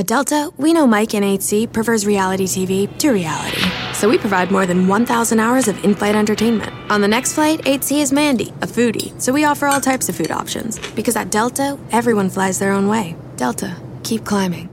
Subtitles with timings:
[0.00, 3.60] At Delta, we know Mike in 8C prefers reality TV to reality.
[3.92, 6.72] So we provide more than 1,000 hours of in flight entertainment.
[6.90, 9.12] On the next flight, 8C is Mandy, a foodie.
[9.20, 10.78] So we offer all types of food options.
[10.94, 13.14] Because at Delta, everyone flies their own way.
[13.36, 14.70] Delta, keep climbing.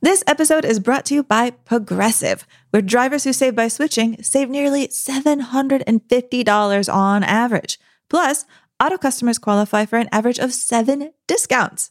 [0.00, 4.48] This episode is brought to you by Progressive, where drivers who save by switching save
[4.48, 7.78] nearly $750 on average.
[8.08, 8.46] Plus,
[8.82, 11.90] auto customers qualify for an average of seven discounts.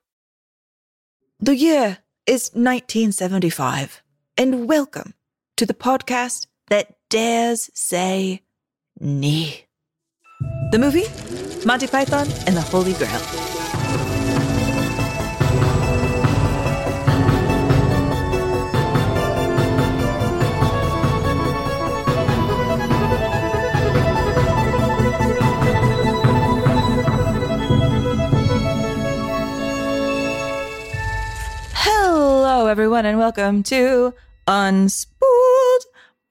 [1.43, 1.97] The year
[2.27, 4.03] is 1975,
[4.37, 5.15] and welcome
[5.57, 8.43] to the podcast that dares say
[8.99, 9.65] nee.
[10.69, 11.05] The movie
[11.65, 13.50] Monty Python and the Holy Grail.
[32.53, 34.13] Hello, everyone, and welcome to
[34.45, 35.79] Unspooled.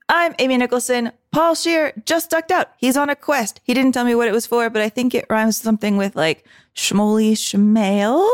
[0.07, 1.13] I'm Amy Nicholson.
[1.33, 2.73] Paul Scheer just ducked out.
[2.77, 3.63] He's on a quest.
[3.65, 6.17] He didn't tell me what it was for, but I think it rhymes something with
[6.17, 6.47] like
[6.77, 8.29] Shmoly Shmail.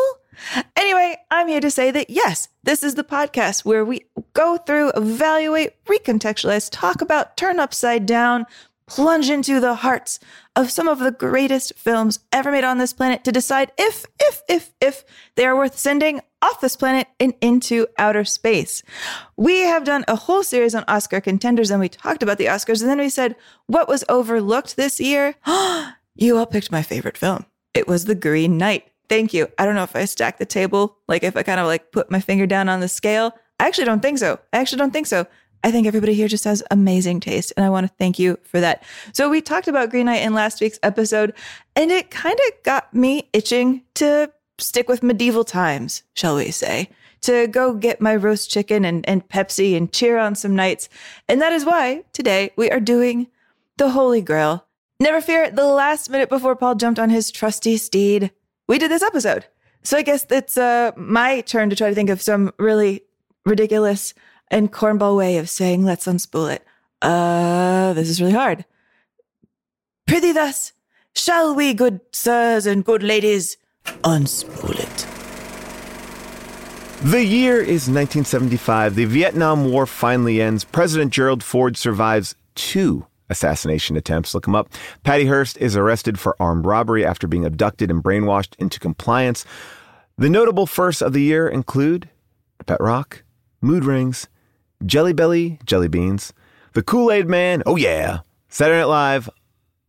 [0.74, 4.90] Anyway, I'm here to say that yes, this is the podcast where we go through,
[4.96, 8.46] evaluate, recontextualize, talk about, turn upside down,
[8.88, 10.18] plunge into the hearts
[10.56, 14.42] of some of the greatest films ever made on this planet to decide if, if,
[14.48, 15.04] if, if
[15.36, 18.82] they are worth sending off this planet and into outer space.
[19.36, 22.80] We have done a whole series on Oscar contenders and we talked about the Oscars
[22.80, 23.36] and then we said,
[23.66, 25.34] what was overlooked this year?
[26.14, 27.44] you all picked my favorite film.
[27.74, 28.90] It was The Green Knight.
[29.08, 29.48] Thank you.
[29.58, 32.10] I don't know if I stacked the table, like if I kind of like put
[32.10, 33.32] my finger down on the scale.
[33.60, 34.38] I actually don't think so.
[34.52, 35.26] I actually don't think so.
[35.64, 38.60] I think everybody here just has amazing taste, and I want to thank you for
[38.60, 38.84] that.
[39.12, 41.34] So, we talked about Green Knight in last week's episode,
[41.74, 46.88] and it kind of got me itching to stick with medieval times, shall we say,
[47.22, 50.88] to go get my roast chicken and, and Pepsi and cheer on some knights.
[51.28, 53.28] And that is why today we are doing
[53.76, 54.64] the Holy Grail.
[54.98, 58.30] Never fear, the last minute before Paul jumped on his trusty steed,
[58.66, 59.46] we did this episode.
[59.82, 63.02] So I guess it's uh, my turn to try to think of some really
[63.44, 64.14] ridiculous
[64.50, 66.64] and cornball way of saying let's unspool it.
[67.02, 68.64] Uh, this is really hard.
[70.06, 70.72] Prithee thus,
[71.14, 73.56] shall we, good sirs and good ladies,
[74.04, 75.06] unspool it?
[77.02, 78.94] The year is 1975.
[78.94, 80.64] The Vietnam War finally ends.
[80.64, 84.34] President Gerald Ford survives two assassination attempts.
[84.34, 84.70] Look him up.
[85.04, 89.44] Patty Hearst is arrested for armed robbery after being abducted and brainwashed into compliance.
[90.16, 92.08] The notable firsts of the year include
[92.64, 93.24] Pet Rock,
[93.60, 94.28] Mood Rings,
[94.84, 96.32] Jelly Belly, Jelly Beans,
[96.74, 99.30] The Kool Aid Man, oh yeah, Saturday Night Live,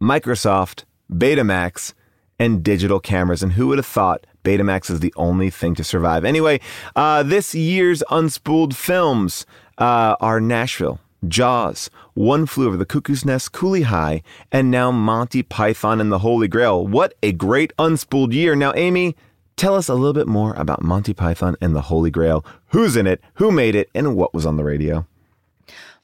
[0.02, 1.94] Microsoft, Betamax,
[2.40, 3.44] and digital cameras.
[3.44, 6.24] And who would have thought Betamax is the only thing to survive?
[6.24, 6.60] Anyway,
[6.96, 9.46] uh, this year's unspooled films
[9.78, 14.22] uh, are Nashville, Jaws, One Flew Over the Cuckoo's Nest, Cooley High,
[14.52, 16.86] and now Monty Python and the Holy Grail.
[16.86, 18.56] What a great unspooled year.
[18.56, 19.16] Now, Amy,
[19.58, 22.46] tell us a little bit more about Monty Python and the Holy Grail.
[22.68, 23.22] Who's in it?
[23.36, 23.90] Who made it?
[23.94, 25.06] And what was on the radio?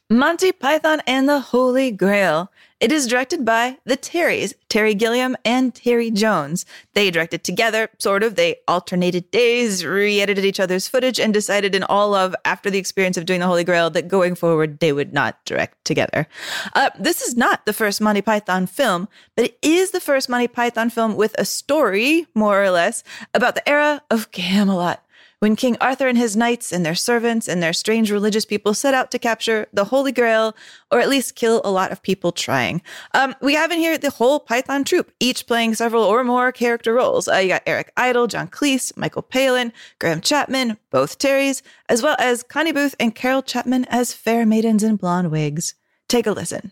[0.09, 2.51] Monty Python and the Holy Grail.
[2.83, 6.65] It is directed by the Terrys, Terry Gilliam and Terry Jones.
[6.95, 8.35] They directed together, sort of.
[8.35, 12.79] They alternated days, re edited each other's footage, and decided in all of, after the
[12.79, 16.27] experience of doing the Holy Grail, that going forward, they would not direct together.
[16.73, 19.07] Uh, this is not the first Monty Python film,
[19.37, 23.01] but it is the first Monty Python film with a story, more or less,
[23.33, 25.01] about the era of Camelot
[25.43, 28.93] when King Arthur and his knights and their servants and their strange religious people set
[28.93, 30.55] out to capture the Holy Grail,
[30.89, 32.81] or at least kill a lot of people trying.
[33.13, 36.93] Um, we have in here the whole Python troupe, each playing several or more character
[36.93, 37.27] roles.
[37.27, 42.15] Uh, you got Eric Idle, John Cleese, Michael Palin, Graham Chapman, both Terrys, as well
[42.19, 45.75] as Connie Booth and Carol Chapman as fair maidens in blonde wigs.
[46.07, 46.71] Take a listen.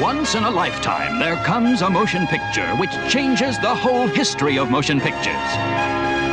[0.00, 4.68] Once in a lifetime, there comes a motion picture which changes the whole history of
[4.68, 5.36] motion pictures.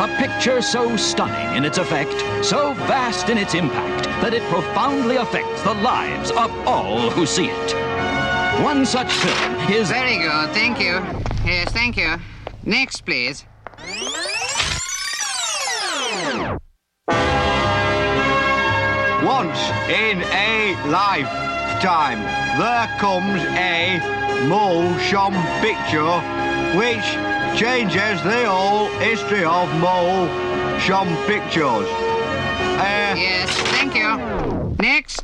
[0.02, 5.18] A picture so stunning in its effect, so vast in its impact, that it profoundly
[5.18, 7.74] affects the lives of all who see it.
[8.64, 9.90] One such film is.
[9.90, 11.00] Very good, thank you.
[11.46, 12.16] Yes, thank you.
[12.64, 13.46] Next, please.
[19.24, 20.76] Once in a
[21.84, 22.22] lifetime,
[22.60, 24.00] there comes a
[24.48, 26.20] motion picture
[26.78, 27.06] which
[27.60, 31.88] changes the whole history of motion pictures.
[32.78, 34.76] Uh, Yes, thank you.
[34.80, 35.24] Next.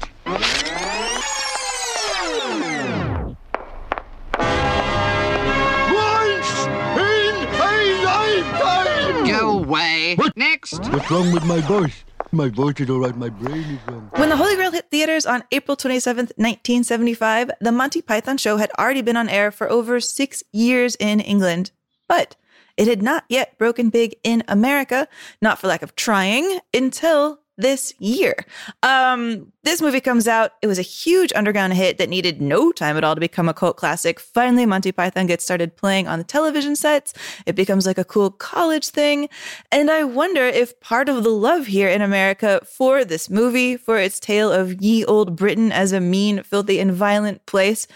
[5.93, 6.67] once
[6.97, 9.27] in a lifetime!
[9.27, 10.17] Go away.
[10.35, 10.79] Next.
[10.89, 12.03] What's wrong with my voice?
[12.37, 14.11] My voice is all right, my brain is wrong.
[14.13, 18.69] When The Holy Grail hit theaters on April 27th, 1975, The Monty Python Show had
[18.77, 21.71] already been on air for over six years in England.
[22.07, 22.35] But
[22.77, 25.07] it had not yet broken big in America,
[25.41, 28.35] not for lack of trying, until this year.
[28.83, 30.51] Um, this movie comes out.
[30.61, 33.53] It was a huge underground hit that needed no time at all to become a
[33.53, 34.19] cult classic.
[34.19, 37.13] Finally, Monty Python gets started playing on the television sets.
[37.45, 39.27] It becomes like a cool college thing.
[39.71, 43.97] And I wonder if part of the love here in America for this movie, for
[43.97, 47.87] its tale of ye old Britain as a mean, filthy, and violent place,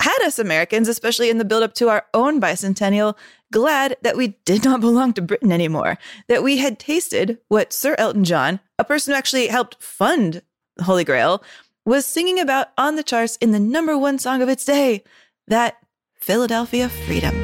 [0.00, 3.16] had us Americans, especially in the build up to our own bicentennial,
[3.52, 7.94] glad that we did not belong to Britain anymore, that we had tasted what Sir
[7.96, 10.42] Elton John, a person who actually helped fund
[10.76, 11.42] the Holy Grail,
[11.84, 15.02] was singing about on the charts in the number one song of its day
[15.46, 15.76] that
[16.14, 17.43] Philadelphia Freedom.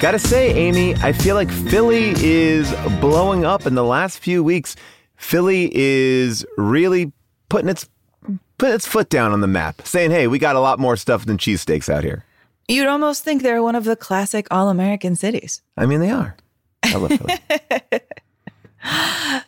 [0.00, 4.76] Gotta say, Amy, I feel like Philly is blowing up in the last few weeks.
[5.16, 7.12] Philly is really
[7.48, 7.88] putting its
[8.58, 11.26] putting its foot down on the map, saying, "Hey, we got a lot more stuff
[11.26, 12.24] than cheesesteaks out here."
[12.68, 15.62] You'd almost think they're one of the classic all American cities.
[15.76, 16.36] I mean, they are.
[16.84, 18.00] I love Philly.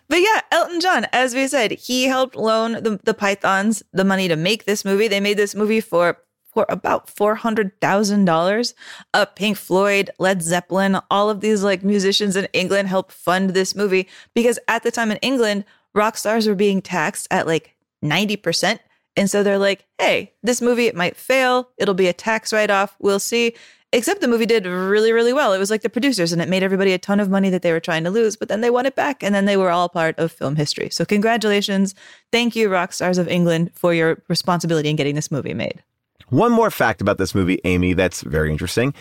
[0.09, 4.27] But yeah, Elton John, as we said, he helped loan the, the Pythons the money
[4.27, 5.07] to make this movie.
[5.07, 6.19] They made this movie for
[6.53, 8.75] for about four hundred thousand dollars.
[9.15, 13.75] Uh, Pink Floyd, Led Zeppelin, all of these like musicians in England helped fund this
[13.75, 15.65] movie because at the time in England,
[15.95, 18.81] rock stars were being taxed at like ninety percent.
[19.17, 21.69] And so they're like, hey, this movie, it might fail.
[21.79, 22.97] It'll be a tax write off.
[23.01, 23.55] We'll see.
[23.93, 25.53] Except the movie did really, really well.
[25.53, 27.73] It was like the producers and it made everybody a ton of money that they
[27.73, 29.89] were trying to lose, but then they won it back and then they were all
[29.89, 30.91] part of film history.
[30.91, 31.97] So, congratulations.
[32.31, 35.83] Thank you, rock stars of England, for your responsibility in getting this movie made.
[36.31, 38.95] One more fact about this movie, Amy, that's very interesting.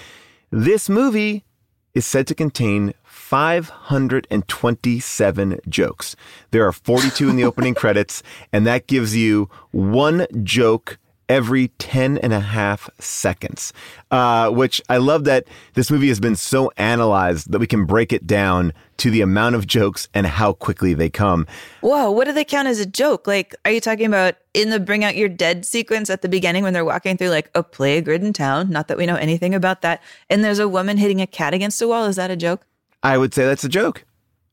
[0.50, 1.46] This movie
[1.94, 6.16] is said to contain 527 jokes.
[6.52, 10.98] There are 42 in the opening credits, and that gives you one joke
[11.30, 13.72] every 10 and a half seconds.
[14.12, 18.12] Uh, which I love that this movie has been so analyzed that we can break
[18.12, 21.48] it down to the amount of jokes and how quickly they come.
[21.82, 23.28] Whoa, what do they count as a joke?
[23.28, 26.64] Like, are you talking about in the Bring Out Your Dead sequence at the beginning
[26.64, 28.70] when they're walking through like a plague ridden town?
[28.70, 30.02] Not that we know anything about that.
[30.30, 32.06] And there's a woman hitting a cat against a wall.
[32.06, 32.66] Is that a joke?
[33.04, 34.04] I would say that's a joke.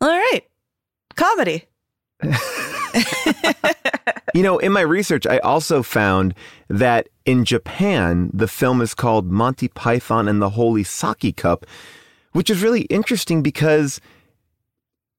[0.00, 0.42] All right.
[1.16, 1.64] Comedy.
[4.36, 6.34] You know, in my research, I also found
[6.68, 11.64] that in Japan, the film is called Monty Python and the Holy Sake Cup,
[12.32, 13.98] which is really interesting because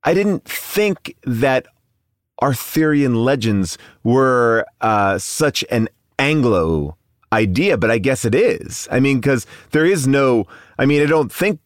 [0.03, 1.65] I didn't think that
[2.43, 6.95] Arthurian legends were uh, such an Anglo
[7.33, 8.87] idea, but I guess it is.
[8.91, 10.45] I mean, because there is no,
[10.77, 11.59] I mean, I don't think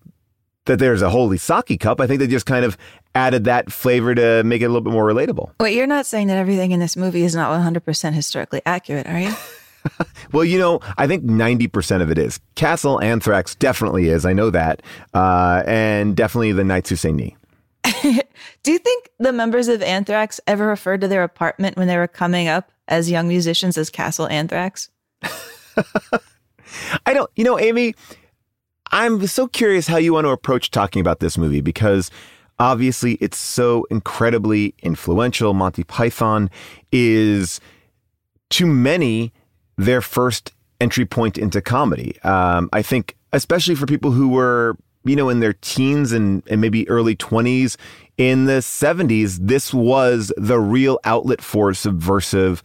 [0.68, 2.00] that there's a holy sake cup.
[2.00, 2.78] I think they just kind of
[3.16, 5.52] added that flavor to make it a little bit more relatable.
[5.60, 9.20] Wait, you're not saying that everything in this movie is not 100% historically accurate, are
[9.20, 9.34] you?
[10.32, 12.40] Well, you know, I think 90% of it is.
[12.56, 14.26] Castle Anthrax definitely is.
[14.26, 14.82] I know that.
[15.14, 17.36] Uh, and definitely the Knights Who Say Ni.
[17.84, 22.08] Do you think the members of Anthrax ever referred to their apartment when they were
[22.08, 24.90] coming up as young musicians as Castle Anthrax?
[27.06, 27.96] I don't, you know, Amy,
[28.92, 32.12] I'm so curious how you want to approach talking about this movie because
[32.62, 35.56] Obviously, it's so incredibly influential.
[35.56, 36.48] Monty Python
[36.92, 37.60] is,
[38.52, 39.34] to many,
[39.78, 42.22] their first entry point into comedy.
[42.22, 46.62] Um, I think, especially for people who were, you know, in their teens and, and
[46.62, 47.78] maybe early 20s,
[48.18, 52.62] in the 70s, this was the real outlet for subversive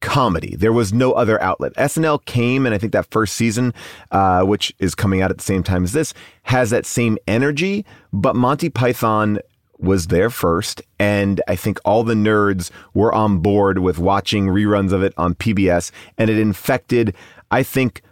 [0.00, 0.56] comedy.
[0.56, 1.74] There was no other outlet.
[1.74, 3.74] SNL came, and I think that first season,
[4.10, 7.84] uh, which is coming out at the same time as this, has that same energy.
[8.12, 9.38] But Monty Python
[9.78, 14.92] was there first, and I think all the nerds were on board with watching reruns
[14.92, 17.14] of it on PBS, and it infected,
[17.50, 18.02] I think,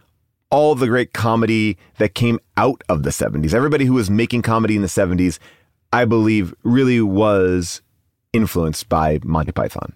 [0.50, 3.54] all the great comedy that came out of the 70s.
[3.54, 5.38] Everybody who was making comedy in the 70s,
[5.92, 7.82] I believe, really was
[8.32, 9.94] influenced by Monty Python.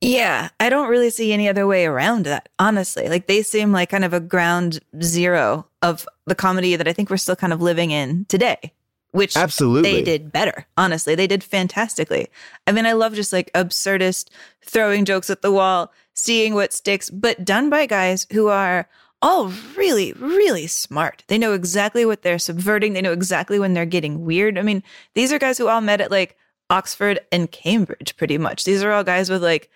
[0.00, 3.08] Yeah, I don't really see any other way around that, honestly.
[3.08, 7.08] Like they seem like kind of a ground zero of the comedy that I think
[7.08, 8.72] we're still kind of living in today,
[9.12, 9.90] which Absolutely.
[9.90, 10.66] they did better.
[10.76, 12.28] Honestly, they did fantastically.
[12.66, 14.28] I mean, I love just like absurdist
[14.62, 18.88] throwing jokes at the wall, seeing what sticks, but done by guys who are
[19.22, 21.24] all really, really smart.
[21.28, 22.92] They know exactly what they're subverting.
[22.92, 24.58] They know exactly when they're getting weird.
[24.58, 24.82] I mean,
[25.14, 26.36] these are guys who all met at like
[26.68, 28.64] Oxford and Cambridge, pretty much.
[28.64, 29.70] These are all guys with like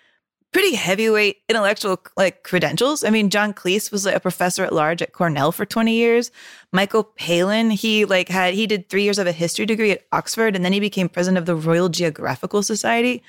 [0.51, 3.03] pretty heavyweight intellectual like credentials.
[3.03, 6.29] I mean, John Cleese was like a professor at large at Cornell for 20 years.
[6.73, 10.55] Michael Palin, he like had he did 3 years of a history degree at Oxford
[10.55, 13.23] and then he became president of the Royal Geographical Society.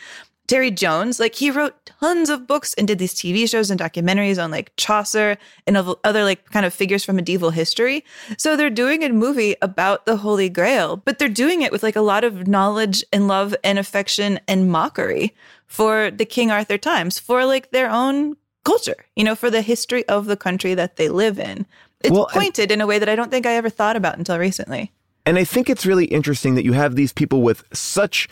[0.53, 4.43] Terry Jones, like he wrote tons of books and did these TV shows and documentaries
[4.43, 8.05] on like Chaucer and other like kind of figures from medieval history.
[8.37, 11.97] So they're doing a movie about the Holy Grail, but they're doing it with like
[11.97, 15.35] a lot of knowledge and love and affection and mockery
[15.69, 20.07] for the King Arthur times, for like their own culture, you know, for the history
[20.07, 21.65] of the country that they live in.
[22.03, 24.19] It's Well, and- pointed in a way that I don't think I ever thought about
[24.19, 24.93] until recently.
[25.25, 28.29] And I think it's really interesting that you have these people with such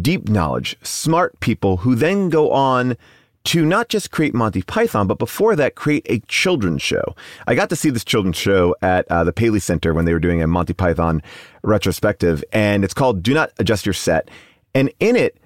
[0.00, 2.96] deep knowledge, smart people who then go on
[3.42, 7.14] to not just create Monty Python, but before that, create a children's show.
[7.46, 10.20] I got to see this children's show at uh, the Paley Center when they were
[10.20, 11.22] doing a Monty Python
[11.62, 14.30] retrospective, and it's called Do Not Adjust Your Set.
[14.74, 15.38] And in it,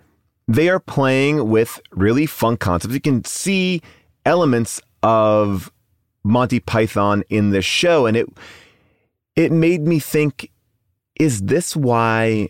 [0.48, 2.94] they are playing with really fun concepts.
[2.94, 3.80] You can see
[4.26, 5.72] elements of
[6.24, 8.26] Monty Python in this show, and it
[9.36, 10.50] it made me think
[11.16, 12.48] is this why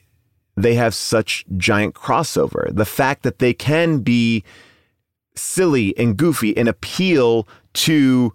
[0.57, 2.75] they have such giant crossover?
[2.75, 4.45] The fact that they can be
[5.35, 8.33] silly and goofy and appeal to,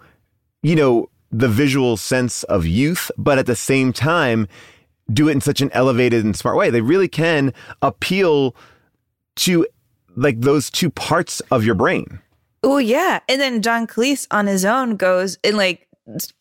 [0.61, 4.47] you know, the visual sense of youth, but at the same time,
[5.11, 6.69] do it in such an elevated and smart way.
[6.69, 8.55] They really can appeal
[9.37, 9.65] to
[10.15, 12.19] like those two parts of your brain.
[12.63, 15.87] Oh yeah, and then John Cleese on his own goes and like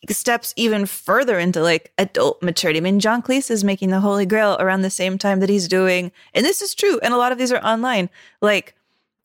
[0.09, 2.79] steps even further into like adult maturity.
[2.79, 5.67] I mean, John Cleese is making the Holy Grail around the same time that he's
[5.67, 8.09] doing, and this is true, and a lot of these are online,
[8.41, 8.75] like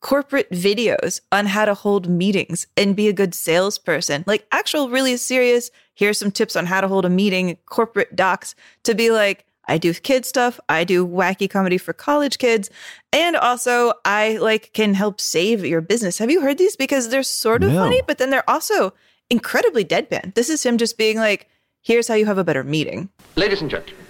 [0.01, 4.23] corporate videos on how to hold meetings and be a good salesperson.
[4.27, 8.53] Like actual really serious, here's some tips on how to hold a meeting, corporate docs
[8.83, 12.69] to be like, I do kid stuff, I do wacky comedy for college kids,
[13.11, 16.19] and also I like can help save your business.
[16.19, 16.75] Have you heard these?
[16.75, 17.81] Because they're sort of No.
[17.81, 18.93] funny, but then they're also
[19.29, 20.33] incredibly deadpan.
[20.35, 21.49] This is him just being like,
[21.81, 23.09] here's how you have a better meeting.
[23.35, 24.05] Ladies and gentlemen,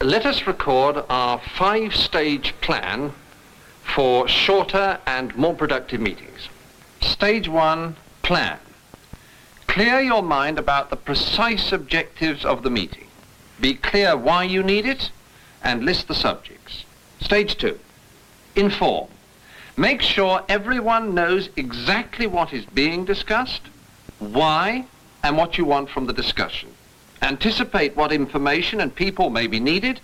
[0.00, 3.12] let us record our five-stage plan
[3.82, 6.48] for shorter and more productive meetings.
[7.00, 8.58] Stage one, plan.
[9.66, 13.06] Clear your mind about the precise objectives of the meeting.
[13.60, 15.10] Be clear why you need it
[15.62, 16.84] and list the subjects.
[17.20, 17.78] Stage two,
[18.54, 19.08] inform.
[19.76, 23.62] Make sure everyone knows exactly what is being discussed,
[24.18, 24.86] why,
[25.22, 26.70] and what you want from the discussion.
[27.22, 30.00] Anticipate what information and people may be needed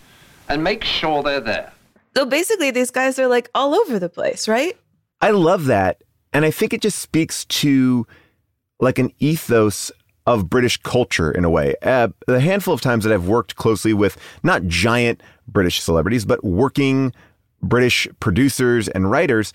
[0.48, 1.72] and make sure they're there.
[2.16, 4.76] So basically, these guys are like all over the place, right?
[5.20, 6.02] I love that.
[6.32, 8.06] And I think it just speaks to
[8.80, 9.90] like an ethos
[10.26, 11.74] of British culture in a way.
[11.82, 16.44] Uh, the handful of times that I've worked closely with not giant British celebrities, but
[16.44, 17.12] working
[17.62, 19.52] British producers and writers,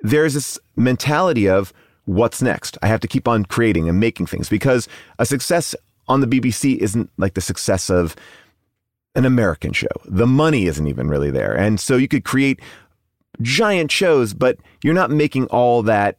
[0.00, 1.72] there's this mentality of
[2.10, 2.76] what's next?
[2.82, 4.88] I have to keep on creating and making things because
[5.18, 5.74] a success
[6.08, 8.16] on the BBC isn't like the success of
[9.14, 9.88] an American show.
[10.04, 11.56] The money isn't even really there.
[11.56, 12.60] And so you could create
[13.40, 16.18] giant shows, but you're not making all that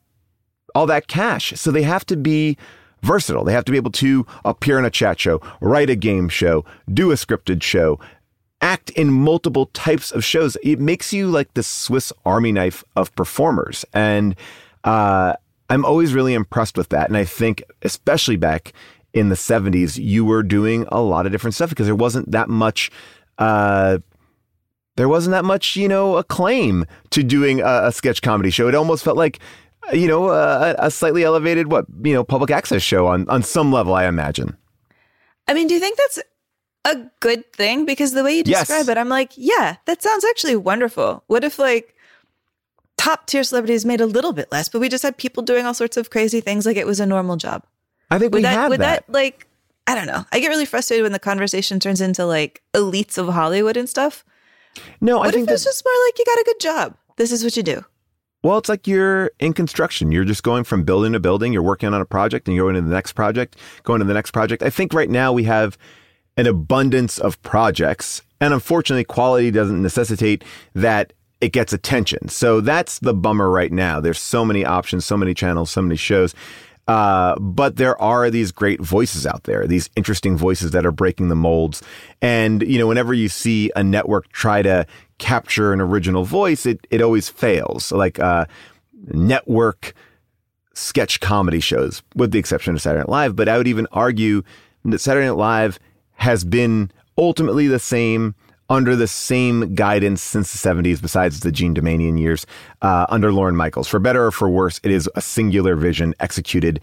[0.74, 1.54] all that cash.
[1.58, 2.58] So they have to be
[3.04, 3.44] versatile.
[3.44, 6.64] They have to be able to appear in a chat show, write a game show,
[6.94, 8.00] do a scripted show,
[8.62, 10.56] act in multiple types of shows.
[10.64, 13.84] It makes you like the Swiss Army knife of performers.
[13.94, 14.36] And
[14.86, 15.34] uh,
[15.72, 17.08] I'm always really impressed with that.
[17.08, 18.74] And I think, especially back
[19.14, 22.50] in the 70s, you were doing a lot of different stuff because there wasn't that
[22.50, 22.92] much.
[23.38, 24.00] Uh,
[24.98, 28.68] there wasn't that much, you know, acclaim to doing a, a sketch comedy show.
[28.68, 29.40] It almost felt like,
[29.94, 33.72] you know, a, a slightly elevated, what, you know, public access show on, on some
[33.72, 34.58] level, I imagine.
[35.48, 36.20] I mean, do you think that's
[36.86, 37.86] a good thing?
[37.86, 38.68] Because the way you Yes.
[38.68, 41.24] describe it, I'm like, yeah, that sounds actually wonderful.
[41.28, 41.96] What if like
[43.02, 45.74] top tier celebrities made a little bit less, but we just had people doing all
[45.74, 47.64] sorts of crazy things like it was a normal job?
[48.12, 49.08] I think Would we that have would that.
[49.08, 49.48] that like
[49.88, 50.26] I don't know.
[50.32, 54.24] I get really frustrated when the conversation turns into like elites of Hollywood and stuff.
[55.02, 56.98] No, I think it's just more like you got a good job?
[57.18, 57.84] This is what you do.
[58.44, 60.12] Well, it's like you're in construction.
[60.12, 61.52] You're just going from building to building.
[61.52, 64.14] You're working on a project and you're going to the next project, going to the
[64.14, 64.64] next project.
[64.64, 65.78] I think right now we have
[66.38, 68.22] an abundance of projects.
[68.40, 70.44] And unfortunately, quality doesn't necessitate
[70.74, 72.30] that it gets attention.
[72.30, 74.00] So that's the bummer right now.
[74.00, 76.34] There's so many options, so many channels, so many shows.
[76.88, 81.30] Uh, but there are these great voices out there, these interesting voices that are breaking
[81.30, 81.82] the molds.
[82.22, 84.86] And, you know, whenever you see a network try to
[85.18, 87.92] capture an original voice, it, it always fails.
[87.92, 88.46] Like, uh,
[89.08, 89.94] network
[90.74, 93.36] sketch comedy shows, with the exception of Saturday Night Live.
[93.36, 94.44] But I would even argue
[94.86, 95.80] that Saturday Night Live
[96.14, 98.36] has been ultimately the same
[98.72, 102.46] under the same guidance since the 70s, besides the Jean Doumanian years,
[102.82, 103.90] uh, under Lorne Michaels.
[103.90, 106.80] For better or for worse, it is a singular vision executed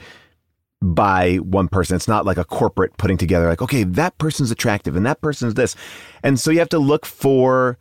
[0.82, 1.96] by one person.
[1.96, 5.54] It's not like a corporate putting together, like, okay, that person's attractive and that person's
[5.54, 5.74] this.
[6.22, 7.78] And so you have to look for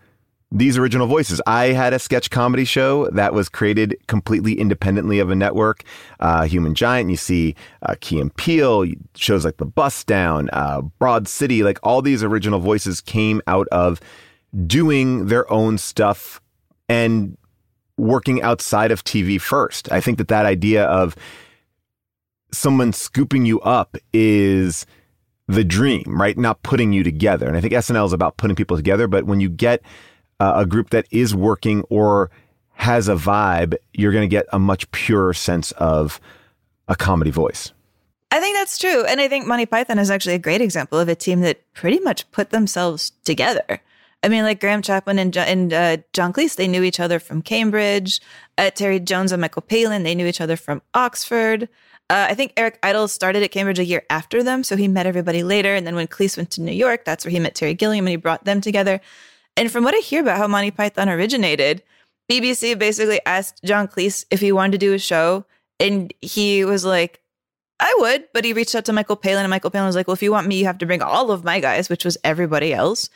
[0.51, 1.41] these original voices.
[1.45, 5.83] I had a sketch comedy show that was created completely independently of a network,
[6.19, 7.09] uh, Human Giant.
[7.09, 8.85] You see uh, Key and Peele,
[9.15, 13.67] shows like The Bus Down, uh, Broad City, like all these original voices came out
[13.69, 13.99] of
[14.65, 16.41] doing their own stuff
[16.87, 17.37] and
[17.97, 19.91] working outside of TV first.
[19.91, 21.15] I think that that idea of
[22.53, 24.85] someone scooping you up is
[25.47, 26.37] the dream, right?
[26.37, 27.47] Not putting you together.
[27.47, 29.07] And I think SNL is about putting people together.
[29.07, 29.81] But when you get
[30.39, 32.29] uh, a group that is working or
[32.73, 36.19] has a vibe, you're going to get a much purer sense of
[36.87, 37.73] a comedy voice.
[38.29, 39.05] I think that's true.
[39.05, 41.99] And I think Monty Python is actually a great example of a team that pretty
[41.99, 43.81] much put themselves together.
[44.23, 47.41] I mean, like Graham Chapman and, and uh, John Cleese, they knew each other from
[47.41, 48.19] Cambridge.
[48.57, 51.69] Uh, Terry Jones and Michael Palin, they knew each other from Oxford.
[52.09, 55.05] Uh, I think Eric Idle started at Cambridge a year after them, so he met
[55.05, 55.75] everybody later.
[55.75, 58.11] And then when Cleese went to New York, that's where he met Terry Gilliam and
[58.11, 59.01] he brought them together.
[59.57, 61.81] And from what I hear about how Monty Python originated,
[62.31, 65.45] BBC basically asked John Cleese if he wanted to do a show,
[65.79, 67.21] and he was like,
[67.79, 70.15] I would, but he reached out to Michael Palin, and Michael Palin was like, Well,
[70.15, 72.73] if you want me, you have to bring all of my guys, which was everybody
[72.73, 73.09] else.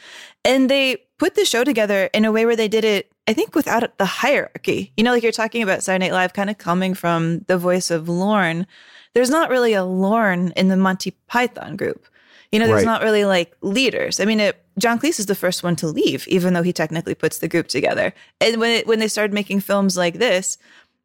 [0.43, 3.55] And they put the show together in a way where they did it, I think,
[3.55, 4.91] without the hierarchy.
[4.97, 7.89] You know, like you're talking about Saturday Night Live kind of coming from the voice
[7.89, 8.67] of Lorne.
[9.13, 12.07] There's not really a Lorne in the Monty Python group.
[12.51, 12.85] You know, there's Right.
[12.85, 14.19] not really like leaders.
[14.19, 17.15] I mean, it, John Cleese is the first one to leave, even though he technically
[17.15, 18.13] puts the group together.
[18.39, 20.57] And when it, when they started making films like this,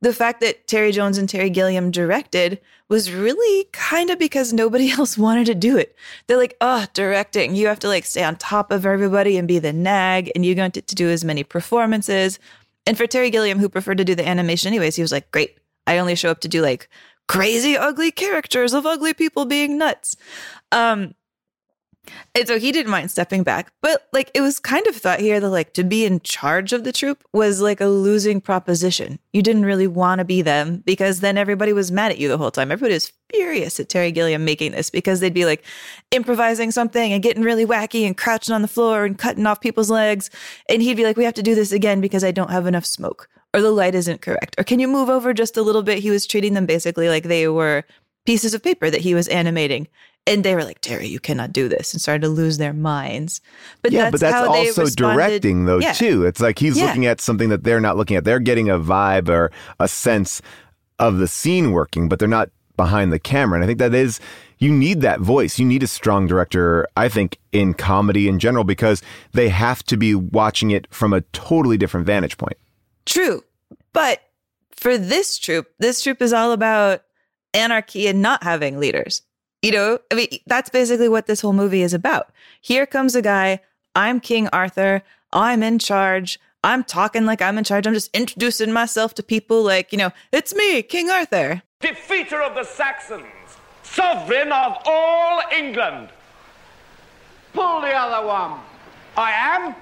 [0.03, 4.91] the fact that Terry Jones and Terry Gilliam directed was really kind of because nobody
[4.99, 5.97] else wanted to do it.
[6.27, 9.59] They're like, oh, directing, you have to like stay on top of everybody and be
[9.59, 12.39] the nag, and you don't get to do as many performances.
[12.87, 15.59] And for Terry Gilliam, who preferred to do the animation anyways, he was like, great,
[15.87, 16.89] I only show up to do like
[17.29, 20.17] crazy, ugly characters of ugly people being nuts.
[20.73, 21.15] Um,
[22.35, 25.41] and so he didn't mind stepping back, but like it was kind of thought here
[25.41, 29.19] that like to be in charge of the troupe was like a losing proposition.
[29.33, 32.39] You didn't really want to be them because then everybody was mad at you the
[32.39, 32.71] whole time.
[32.71, 35.65] Everybody was furious at Terry Gilliam making this because they'd be like
[36.11, 39.91] improvising something and getting really wacky and crouching on the floor and cutting off people's
[39.91, 40.31] legs.
[40.69, 42.87] And he'd be like, we have to do this again because I don't have enough
[42.87, 44.55] smoke or the light isn't correct.
[44.59, 46.01] Or can you move over just a little bit?
[46.01, 47.85] He was treating them basically like they were
[48.27, 49.89] pieces of paper that he was animating.
[50.29, 53.41] And they were like, Terry, you cannot do this, and started to lose their minds.
[53.83, 55.93] But yeah, that's but that's how also directing, though, Yeah.
[55.93, 56.25] too.
[56.27, 56.87] It's like he's Yeah.
[56.87, 58.25] looking at something that they're not looking at.
[58.25, 60.43] They're getting a vibe or a sense
[60.99, 63.57] of the scene working, but they're not behind the camera.
[63.57, 64.19] And I think that is,
[64.59, 65.59] you need that voice.
[65.59, 69.97] You need a strong director, I think, in comedy in general, because they have to
[69.97, 72.57] be watching it from a totally different vantage point.
[73.05, 73.45] True.
[73.93, 74.23] But
[74.75, 77.03] for this troupe, this troupe is all about
[77.55, 79.23] anarchy and not having leaders.
[79.67, 82.31] You know, I mean, that's basically what this whole movie is about.
[82.61, 83.59] Here comes a guy,
[83.97, 85.03] I'm King Arthur,
[85.33, 86.39] I'm in charge.
[86.63, 87.85] I'm talking like I'm in charge.
[87.85, 91.63] I'm just introducing myself to people like, you know, it's me, King Arthur.
[91.81, 93.27] defeater of the Saxons,
[93.83, 96.11] sovereign of all England.
[97.53, 98.61] Pull the other one.
[99.17, 99.75] I am,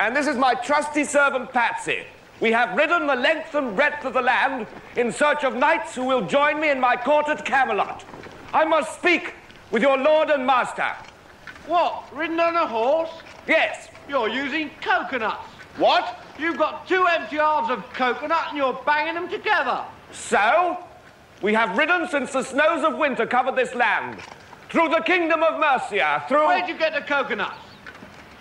[0.00, 2.02] and this is my trusty servant Patsy.
[2.40, 4.66] We have ridden the length and breadth of the land
[4.96, 8.04] in search of knights who will join me in my court at Camelot.
[8.52, 9.34] I must speak
[9.70, 10.90] with your lord and master.
[11.66, 12.04] What?
[12.12, 13.10] Ridden on a horse?
[13.46, 13.88] Yes.
[14.08, 15.44] You're using coconuts.
[15.76, 16.18] What?
[16.38, 19.84] You've got two empty halves of coconut and you're banging them together.
[20.10, 20.84] So,
[21.42, 24.18] we have ridden since the snows of winter covered this land.
[24.68, 26.48] Through the kingdom of Mercia, through...
[26.48, 27.54] Where'd you get the coconuts?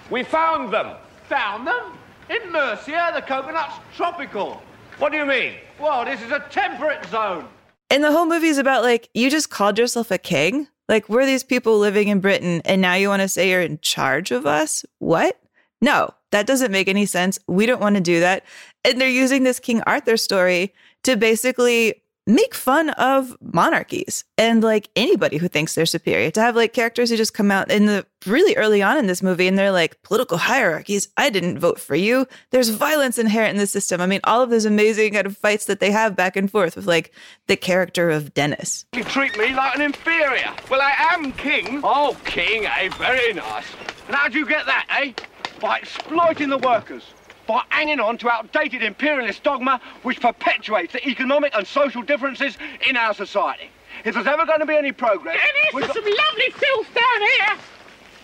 [0.09, 0.95] We found them.
[1.27, 1.97] Found them?
[2.29, 4.61] In Mercia, the coconut's tropical.
[4.97, 5.55] What do you mean?
[5.79, 7.47] Well, this is a temperate zone.
[7.89, 10.67] And the whole movie is about like, you just called yourself a king?
[10.87, 13.79] Like, we're these people living in Britain, and now you want to say you're in
[13.79, 14.83] charge of us?
[14.97, 15.39] What?
[15.81, 17.37] No, that doesn't make any sense.
[17.47, 18.43] We don't want to do that.
[18.83, 20.73] And they're using this King Arthur story
[21.03, 26.55] to basically make fun of monarchies and like anybody who thinks they're superior to have
[26.55, 29.57] like characters who just come out in the really early on in this movie and
[29.57, 33.99] they're like political hierarchies i didn't vote for you there's violence inherent in the system
[33.99, 36.75] i mean all of those amazing kind of fights that they have back and forth
[36.75, 37.11] with like
[37.47, 40.53] the character of dennis You treat me like an inferior.
[40.69, 41.81] Well, I am king.
[41.83, 42.89] Oh, king, eh?
[42.97, 43.65] Very nice.
[44.07, 45.13] And how'd you get that, eh?
[45.59, 47.03] By exploiting the workers.
[47.49, 52.95] By hanging on to outdated imperialist dogma which perpetuates the economic and social differences in
[52.95, 53.71] our society.
[54.05, 55.35] If there's ever going to be any progress...
[55.35, 57.65] Dennis, we've there's got- some lovely filth down here.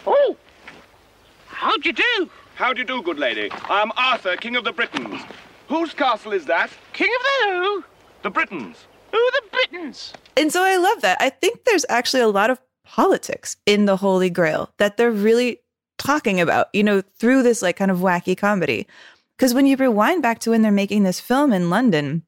[0.06, 0.38] Oh,
[1.48, 2.30] how'd you do?
[2.54, 3.50] How do you do, good lady?
[3.68, 5.20] I'm Arthur, King of the Britons.
[5.70, 6.70] Whose castle is that?
[6.94, 7.84] King of the who?
[8.22, 8.86] The Britons.
[9.12, 10.14] Who the Britons?
[10.38, 11.18] And so I love that.
[11.20, 15.62] I think there's actually a lot of politics in the Holy Grail that they're really
[15.98, 18.86] talking about, you know, through this like kind of wacky comedy.
[19.38, 22.24] Because when you rewind back to when they're making this film in London,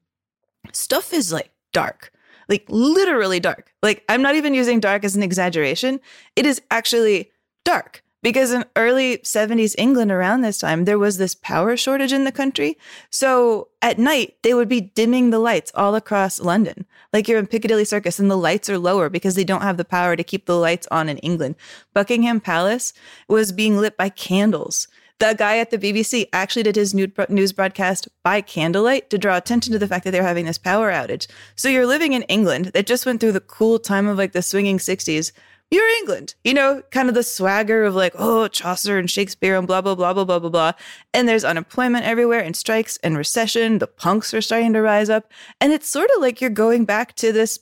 [0.72, 2.12] stuff is like dark,
[2.48, 3.72] like literally dark.
[3.82, 6.00] Like I'm not even using dark as an exaggeration.
[6.36, 7.30] It is actually
[7.64, 12.24] dark because in early 70s England around this time, there was this power shortage in
[12.24, 12.76] the country.
[13.10, 16.84] So at night, they would be dimming the lights all across London.
[17.12, 19.84] Like you're in Piccadilly Circus and the lights are lower because they don't have the
[19.84, 21.54] power to keep the lights on in England.
[21.94, 22.92] Buckingham Palace
[23.28, 24.88] was being lit by candles.
[25.20, 29.72] The guy at the BBC actually did his news broadcast by candlelight to draw attention
[29.72, 31.26] to the fact that they're having this power outage.
[31.56, 34.42] So you're living in England that just went through the cool time of like the
[34.42, 35.32] swinging 60s.
[35.70, 39.66] You're England, you know, kind of the swagger of like, oh, Chaucer and Shakespeare and
[39.66, 40.72] blah, blah, blah, blah, blah, blah, blah.
[41.12, 43.78] And there's unemployment everywhere and strikes and recession.
[43.78, 45.30] The punks are starting to rise up.
[45.60, 47.58] And it's sort of like you're going back to this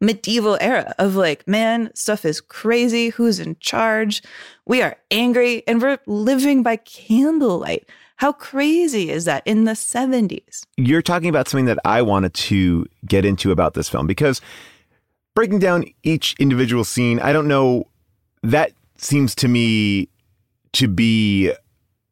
[0.00, 3.10] medieval era of like, man, stuff is crazy.
[3.10, 4.22] Who's in charge?
[4.66, 7.88] We are angry and we're living by candlelight.
[8.16, 10.62] How crazy is that in the 70s?
[10.76, 14.40] You're talking about something that I wanted to get into about this film because
[15.34, 17.84] breaking down each individual scene, I don't know,
[18.42, 20.08] that seems to me
[20.72, 21.52] to be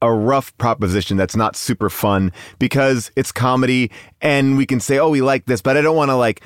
[0.02, 5.08] a rough proposition that's not super fun because it's comedy and we can say, oh,
[5.08, 6.42] we like this, but I don't want to like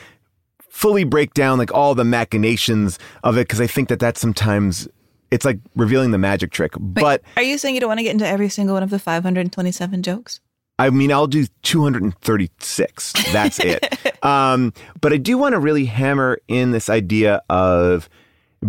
[0.79, 4.87] fully break down like all the machinations of it because I think that that's sometimes
[5.33, 6.77] it's like revealing the magic trick.
[6.77, 8.91] Wait, but are you saying you don't want to get into every single one of
[8.91, 10.41] the 527 jokes?
[10.79, 13.12] I mean, I'll do 236.
[13.33, 14.25] That's it.
[14.25, 18.09] um, but I do want to really hammer in this idea of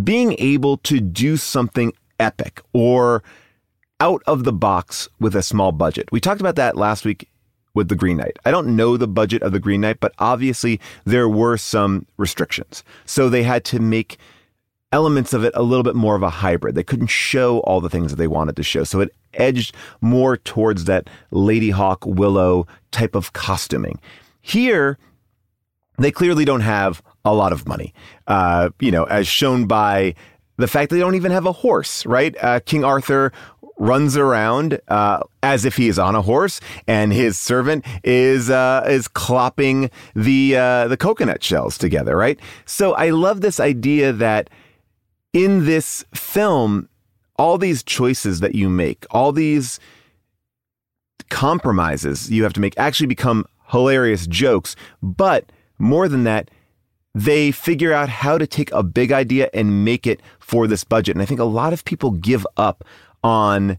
[0.03, 3.21] being able to do something epic or
[3.99, 6.09] out of the box with a small budget.
[6.11, 7.29] We talked about that last week
[7.79, 8.37] with the Green Knight.
[8.43, 12.83] I don't know the budget of the Green Knight, but obviously there were some restrictions.
[13.05, 14.17] So they had to make
[14.91, 16.75] elements of it a little bit more of a hybrid.
[16.75, 18.83] They couldn't show all the things that they wanted to show.
[18.83, 23.97] So it edged more towards that Ladyhawke Willow type of costuming.
[24.41, 24.97] Here,
[25.97, 27.93] they clearly don't have a lot of money,
[28.27, 30.15] uh, you know, as shown by
[30.57, 32.35] the fact they don't even have a horse, right?
[32.43, 33.31] Uh, King Arthur
[33.79, 38.85] runs around uh, as if he is on a horse, and his servant is uh,
[38.87, 42.39] is clopping the uh, the coconut shells together, right?
[42.65, 44.49] So I love this idea that
[45.33, 46.89] in this film,
[47.37, 49.79] all these choices that you make, all these
[51.29, 54.75] compromises you have to make actually become hilarious jokes.
[55.01, 56.49] But more than that,
[57.15, 61.15] they figure out how to take a big idea and make it for this budget.
[61.15, 62.83] And I think a lot of people give up
[63.23, 63.77] on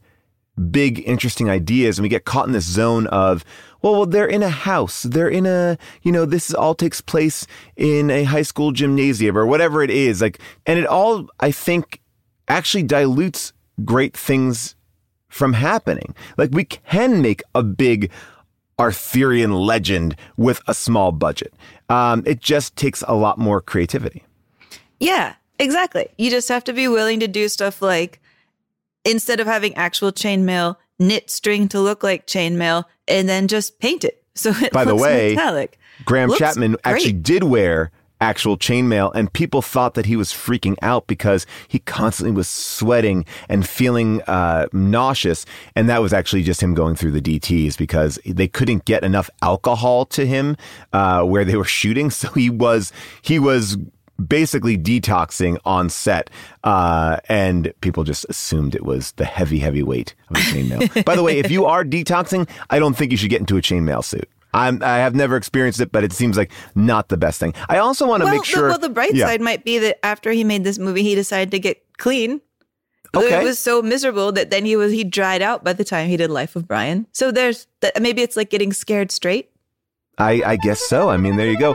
[0.70, 3.44] big, interesting ideas and we get caught in this zone of,
[3.82, 5.04] well, well, they're in a house.
[5.04, 9.46] They're in a, you know, this all takes place in a high school gymnasium or
[9.46, 10.20] whatever it is.
[10.20, 12.00] Like, and it all, I think,
[12.48, 13.52] actually dilutes
[13.84, 14.74] great things
[15.28, 16.14] from happening.
[16.36, 18.10] Like, we can make a big
[18.78, 21.54] Arthurian legend with a small budget.
[21.88, 24.24] Um, it just takes a lot more creativity.
[24.98, 26.08] Yeah, exactly.
[26.18, 28.20] You just have to be willing to do stuff like
[29.04, 34.04] instead of having actual chainmail, knit string to look like chainmail, and then just paint
[34.04, 34.16] it.
[34.36, 35.78] So it By the way, metallic.
[36.04, 36.80] Graham Looks Chapman great.
[36.84, 41.78] actually did wear actual chainmail, and people thought that he was freaking out because he
[41.80, 47.10] constantly was sweating and feeling uh, nauseous, and that was actually just him going through
[47.12, 50.56] the DTS because they couldn't get enough alcohol to him
[50.92, 53.76] uh, where they were shooting, so he was he was
[54.28, 56.30] basically detoxing on set,
[56.64, 61.04] uh, and people just assumed it was the heavy, heavy weight of a chainmail.
[61.04, 63.62] By the way, if you are detoxing, I don't think you should get into a
[63.62, 64.28] chainmail suit.
[64.52, 67.54] I'm, I have never experienced it, but it seems like not the best thing.
[67.68, 68.62] I also want to well, make sure.
[68.62, 69.26] The, well, the bright Yeah.
[69.26, 72.40] side might be that after he made this movie, he decided to get clean.
[73.14, 73.40] Okay.
[73.40, 76.16] It was so miserable that then he was he dried out by the time he
[76.16, 77.06] did Life of Brian.
[77.12, 78.00] So there's that.
[78.00, 79.50] Maybe it's like getting scared straight.
[80.18, 81.08] I, I guess so.
[81.08, 81.74] I mean, there you go.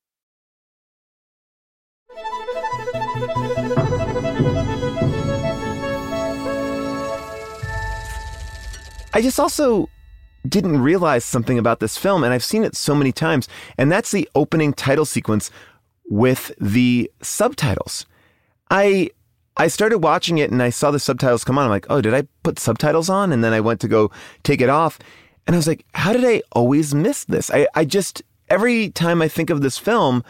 [9.13, 9.89] I just also
[10.47, 13.47] didn't realize something about this film, and I've seen it so many times,
[13.77, 15.51] and that's the opening title sequence
[16.09, 18.05] with the subtitles.
[18.69, 19.09] I
[19.57, 21.65] I started watching it and I saw the subtitles come on.
[21.65, 23.33] I'm like, oh, did I put subtitles on?
[23.33, 24.09] And then I went to go
[24.43, 24.97] take it off,
[25.45, 27.51] and I was like, how did I always miss this?
[27.51, 30.23] I, I just every time I think of this film,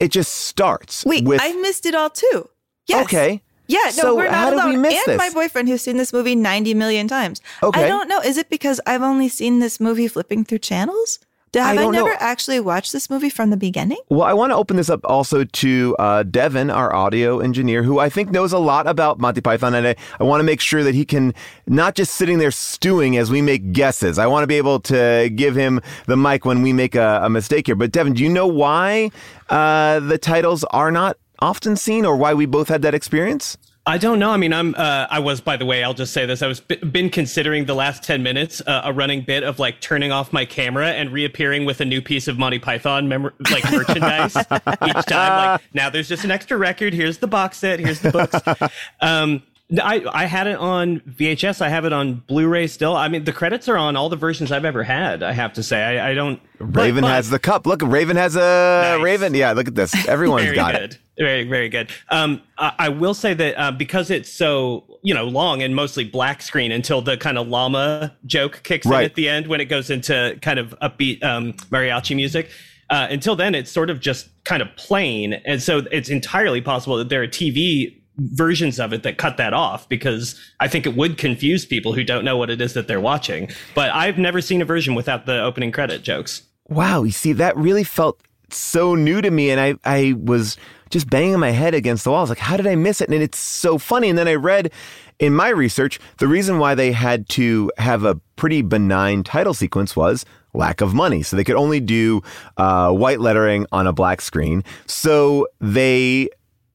[0.00, 1.04] it just starts.
[1.04, 2.48] Wait, with I missed it all too.
[2.86, 3.04] Yes.
[3.04, 3.42] okay.
[3.66, 4.70] Yeah, no, So we're not alone.
[4.70, 5.18] we miss and this?
[5.18, 7.40] my boyfriend, who's seen this movie 90 million times.
[7.62, 7.84] Okay.
[7.84, 8.20] I don't know.
[8.20, 11.18] Is it because I've only seen this movie flipping through channels?
[11.52, 12.16] Did, I have I, never know.
[12.18, 13.98] actually watched this movie from the beginning?
[14.08, 18.00] Well, I want to open this up also to uh, Devin, our audio engineer, who
[18.00, 20.82] I think knows a lot about Monty Python, and I, I want to make sure
[20.82, 21.32] that he can
[21.68, 24.18] not just sitting there stewing as we make guesses.
[24.18, 27.30] I want to be able to give him the mic when we make a, a
[27.30, 27.76] mistake here.
[27.76, 29.12] But Devin, do you know why
[29.48, 33.56] uh, the titles are not often seen, or why we both had that experience?
[33.86, 34.30] I don't know.
[34.30, 34.74] I mean, I'm.
[34.74, 35.84] Uh, I was, by the way.
[35.84, 36.40] I'll just say this.
[36.40, 39.82] I was b- been considering the last ten minutes uh, a running bit of like
[39.82, 43.70] turning off my camera and reappearing with a new piece of Monty Python mem- like
[43.70, 44.34] merchandise
[44.86, 45.52] each time.
[45.52, 46.94] Like now, there's just an extra record.
[46.94, 47.78] Here's the box set.
[47.78, 48.72] Here's the books.
[49.02, 49.42] Um,
[49.82, 51.60] I I had it on VHS.
[51.60, 52.96] I have it on Blu-ray still.
[52.96, 55.22] I mean, the credits are on all the versions I've ever had.
[55.22, 55.82] I have to say.
[55.98, 56.40] I, I don't.
[56.58, 57.66] Raven but- has the cup.
[57.66, 59.02] Look, Raven has a Nice.
[59.02, 59.34] Raven.
[59.34, 59.94] Yeah, look at this.
[60.08, 60.92] Everyone's very got good.
[60.94, 60.98] it.
[61.18, 61.90] Very, very good.
[62.10, 66.04] Um, I, I will say that uh, because it's so you know long and mostly
[66.04, 69.00] black screen until the kind of llama joke kicks Right.
[69.00, 72.50] in at the end when it goes into kind of upbeat um, mariachi music.
[72.90, 76.96] Uh, until then, it's sort of just kind of plain, and so it's entirely possible
[76.96, 80.94] that there are TV versions of it that cut that off because I think it
[80.96, 83.50] would confuse people who don't know what it is that they're watching.
[83.74, 86.42] But I've never seen a version without the opening credit jokes.
[86.68, 90.56] Wow, you see, that really felt so new to me, and I I was
[90.94, 92.20] just banging my head against the wall.
[92.20, 93.10] I was like, how did I miss it?
[93.10, 94.08] And it's so funny.
[94.08, 94.72] And then I read
[95.18, 99.96] in my research the reason why they had to have a pretty benign title sequence
[99.96, 101.24] was lack of money.
[101.24, 102.22] So they could only do
[102.56, 104.62] uh, white lettering on a black screen.
[104.86, 106.28] So they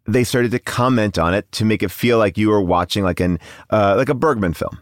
[0.06, 3.22] they started to comment on it to make it feel like you were watching like
[3.22, 4.80] an uh, like a Bergman film.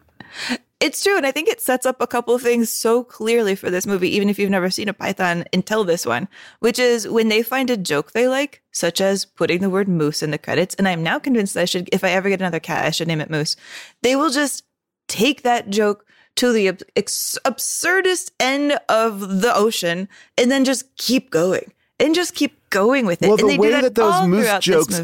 [0.80, 1.18] It's true.
[1.18, 4.16] And I think it sets up a couple of things so clearly for this movie,
[4.16, 6.28] even if you've never seen a Python until this one,
[6.60, 10.22] which is when they find a joke they like, such as putting the word moose
[10.22, 10.76] in the credits.
[10.76, 13.08] And I'm now convinced that I should, if I ever get another cat, I should
[13.08, 13.56] name it Moose.
[14.04, 14.64] They will just
[15.08, 20.96] take that joke to the ab- ex- absurdist end of the ocean and then just
[20.98, 23.30] keep going and just keep going with it.
[23.30, 25.02] Well, and the they way that, that those moose jokes.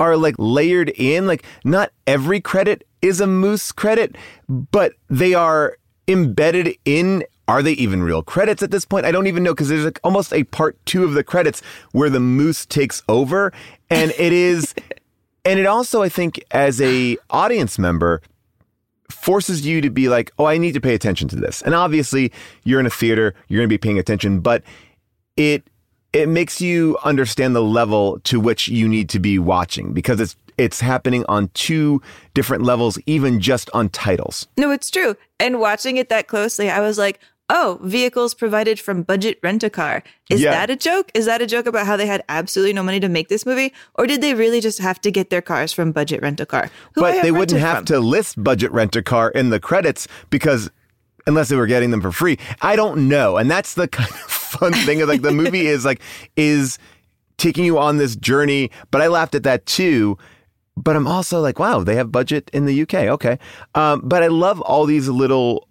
[0.00, 4.16] Are, like layered in, like not every credit is a moose credit,
[4.48, 5.76] but they are
[6.08, 7.24] embedded in.
[7.46, 9.06] Are they even real credits at this point?
[9.06, 12.08] I don't even know because there's like almost a part two of the credits where
[12.08, 13.52] the moose takes over,
[13.88, 14.74] and it is,
[15.44, 18.22] and it also I think as a audience member
[19.10, 21.62] forces you to be like, oh, I need to pay attention to this.
[21.62, 22.32] And obviously,
[22.64, 24.62] you're in a theater, you're going to be paying attention, but
[25.36, 25.68] it
[26.12, 30.36] it makes you understand the level to which you need to be watching because it's
[30.58, 32.02] it's happening on two
[32.34, 34.46] different levels, even just on titles.
[34.58, 35.16] No, it's true.
[35.38, 37.18] And watching it that closely, I was like,
[37.48, 40.02] oh, vehicles provided from budget rent a car.
[40.28, 40.50] Is Yeah.
[40.50, 41.10] that a joke?
[41.14, 43.72] Is that a joke about how they had absolutely no money to make this movie?
[43.94, 46.70] Or did they really just have to get their cars from budget rent a car?
[46.94, 47.84] But they wouldn't have from.
[47.86, 50.70] to list budget rent a car in the credits because
[51.26, 52.38] unless they were getting them for free.
[52.60, 53.36] I don't know.
[53.38, 54.20] And that's the kind of
[54.50, 56.00] fun thing of like the movie is like
[56.36, 56.78] is
[57.38, 60.18] taking you on this journey, but I laughed at that too.
[60.76, 62.94] But I'm also like, wow, they have budget in the UK.
[62.94, 63.38] Okay.
[63.74, 65.68] Um, but I love all these little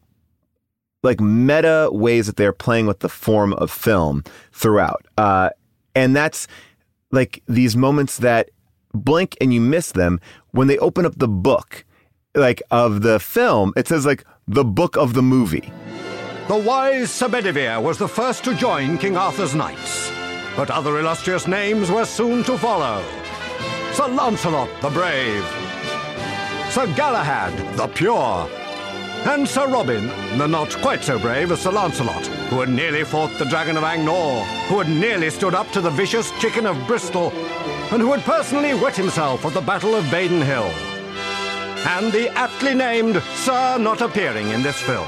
[1.03, 5.05] like meta ways that they're playing with the form of film throughout.
[5.17, 5.49] Uh,
[5.95, 6.47] and that's
[7.11, 8.49] like these moments that
[8.93, 10.19] blink and you miss them
[10.51, 11.85] when they open up the book
[12.35, 13.73] like of the film.
[13.75, 15.71] It says like the book of the movie.
[16.49, 20.11] The wise Sir Bedivere was the first to join King Arthur's knights,
[20.55, 23.05] but other illustrious names were soon to follow.
[23.93, 25.45] Sir Lancelot the Brave,
[26.71, 28.49] Sir Galahad the Pure,
[29.29, 30.07] and Sir Robin,
[30.39, 33.83] the not quite so brave as Sir Lancelot, who had nearly fought the Dragon of
[33.83, 37.29] Angnor, who had nearly stood up to the vicious Chicken of Bristol,
[37.91, 40.71] and who had personally wet himself at the Battle of Badon Hill.
[41.95, 45.07] And the aptly named Sir not appearing in this film.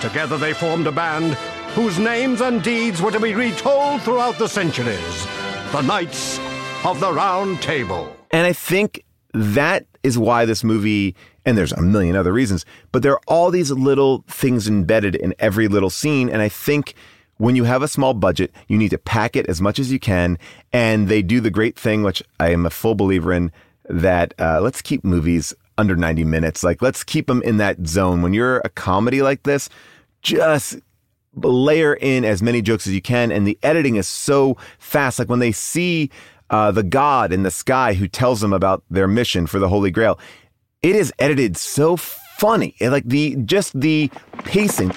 [0.00, 1.34] Together they formed a band
[1.74, 5.26] whose names and deeds were to be retold throughout the centuries.
[5.72, 6.38] The Knights
[6.86, 8.16] of the Round Table.
[8.30, 13.02] And I think that is why this movie, and there's a million other reasons, but
[13.02, 16.30] there are all these little things embedded in every little scene.
[16.30, 16.94] And I think
[17.36, 20.00] when you have a small budget, you need to pack it as much as you
[20.00, 20.38] can.
[20.72, 23.52] And they do the great thing, which I am a full believer in,
[23.88, 26.62] that uh, let's keep movies under 90 minutes.
[26.62, 28.20] Like, let's keep them in that zone.
[28.20, 29.70] When you're a comedy like this,
[30.22, 30.78] just
[31.34, 33.32] layer in as many jokes as you can.
[33.32, 35.18] And the editing is so fast.
[35.18, 36.10] Like when they see
[36.50, 39.90] uh, the god in the sky who tells them about their mission for the Holy
[39.90, 40.18] Grail,
[40.82, 42.74] it is edited so funny.
[42.80, 44.10] Like the just the
[44.44, 44.92] pacing.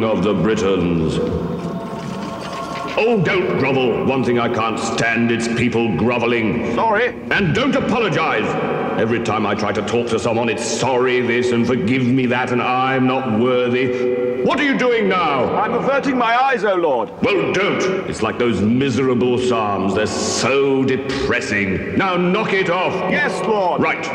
[0.00, 1.18] King of the Britons.
[2.96, 4.06] Oh, don't grovel.
[4.06, 6.74] One thing I can't stand, it's people groveling.
[6.74, 7.08] Sorry.
[7.30, 8.48] And don't apologize.
[8.98, 12.50] Every time I try to talk to someone, it's sorry this and forgive me that,
[12.50, 14.42] and I'm not worthy.
[14.42, 15.54] What are you doing now?
[15.54, 17.10] I'm averting my eyes, O Lord.
[17.22, 18.08] Well, don't.
[18.08, 19.94] It's like those miserable psalms.
[19.94, 21.98] They're so depressing.
[21.98, 22.94] Now knock it off.
[23.12, 23.82] Yes, Lord.
[23.82, 24.08] Right.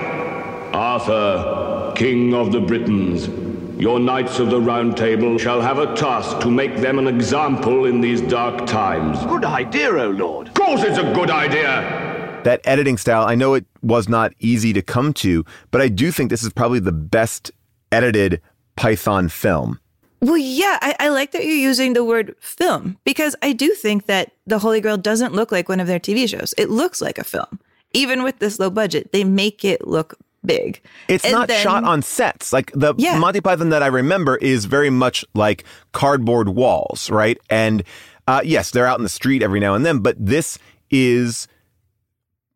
[0.73, 3.29] Arthur, King of the Britons,
[3.77, 7.85] your knights of the Round Table shall have a task to make them an example
[7.85, 9.23] in these dark times.
[9.25, 10.47] Good idea, O Lord.
[10.47, 12.41] Of course it's a good idea.
[12.45, 16.11] That editing style, I know it was not easy to come to, but I do
[16.11, 17.51] think this is probably the best
[17.91, 18.41] edited
[18.75, 19.79] Python film.
[20.21, 24.05] Well, yeah, I, I like that you're using the word film because I do think
[24.05, 26.53] that The Holy Grail doesn't look like one of their TV shows.
[26.57, 27.59] It looks like a film.
[27.93, 30.81] Even with this low budget, they make it look big.
[31.07, 32.53] It's And not then- shot on sets.
[32.53, 33.17] Like the Yeah.
[33.19, 37.37] Monty Python that I remember is very much like cardboard walls, right?
[37.49, 37.83] And
[38.27, 40.57] uh, yes, they're out in the street every now and then, but this
[40.89, 41.47] is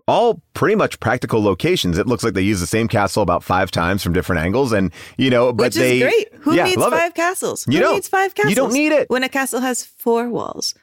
[0.08, 1.98] all pretty much practical locations.
[2.00, 4.92] It looks like they use the same castle about five times from different angles, and
[5.18, 6.34] you know, but Which they great.
[6.42, 6.98] Who yeah, needs love it.
[6.98, 7.68] five castles?
[7.68, 7.94] You Who don't.
[7.94, 8.50] needs five castles?
[8.50, 9.08] You don't need it.
[9.12, 10.74] when a castle has four walls.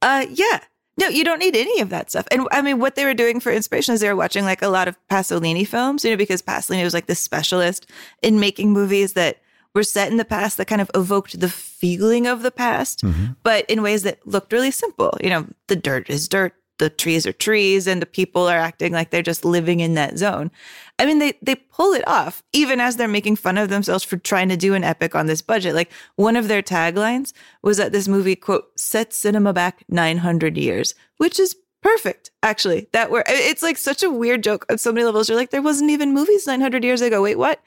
[0.00, 0.60] Uh, yeah.
[0.98, 2.26] No, you don't need any of that stuff.
[2.30, 4.68] And I mean, what they were doing for inspiration is they were watching like a
[4.68, 7.86] lot of Pasolini films, you know, because Pasolini was like the specialist
[8.22, 9.38] in making movies that
[9.74, 13.26] were set in the past that kind of evoked the feeling of the past, Mm-hmm.
[13.44, 15.16] but in ways that looked really simple.
[15.22, 18.92] You know, the dirt is dirt, the trees are trees, and the people are acting
[18.92, 20.50] like they're just living in that zone.
[20.98, 24.16] I mean, they they pull it off, even as they're making fun of themselves for
[24.16, 25.74] trying to do an epic on this budget.
[25.74, 30.94] Like one of their taglines was that this movie, quote, set cinema back 900 years,
[31.18, 32.88] which is perfect, actually.
[32.92, 35.28] That were it's like such a weird joke on so many levels.
[35.28, 37.22] You're like, there wasn't even movies 900 years ago.
[37.22, 37.60] Wait, what?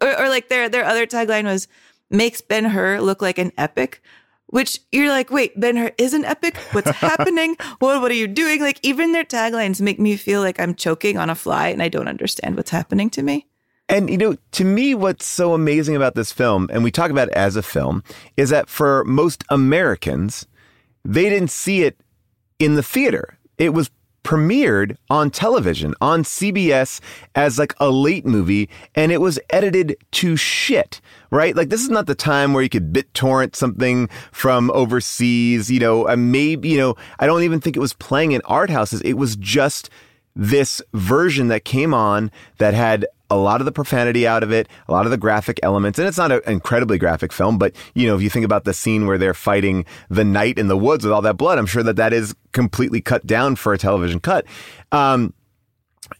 [0.00, 1.68] Or, or like their their other tagline was
[2.10, 4.02] makes Ben Hur look like an epic.
[4.48, 6.56] Which you're like, wait, Ben Hur is an epic?
[6.72, 7.56] What's happening?
[7.78, 8.60] What what are you doing?
[8.60, 11.88] Like even their taglines make me feel like I'm choking on a fly and I
[11.88, 13.46] don't understand what's happening to me.
[13.88, 17.28] And you know, to me, what's so amazing about this film, and we talk about
[17.28, 18.02] it as a film,
[18.36, 20.46] is that for most Americans,
[21.04, 22.00] they didn't see it
[22.58, 23.38] in the theater.
[23.58, 23.90] It was
[24.26, 27.00] premiered on television on CBS
[27.36, 31.00] as like a late movie and it was edited to shit,
[31.30, 31.54] right?
[31.54, 36.04] Like this is not the time where you could BitTorrent something from overseas, you know,
[36.16, 39.00] maybe, you know, I don't even think it was playing in art houses.
[39.02, 39.90] It was just
[40.36, 44.68] this version that came on that had a lot of the profanity out of it,
[44.86, 48.06] a lot of the graphic elements, and it's not an incredibly graphic film, but you
[48.06, 51.04] know, if you think about the scene where they're fighting the knight in the woods
[51.04, 54.20] with all that blood, I'm sure that that is completely cut down for a television
[54.20, 54.46] cut.
[54.92, 55.32] Um,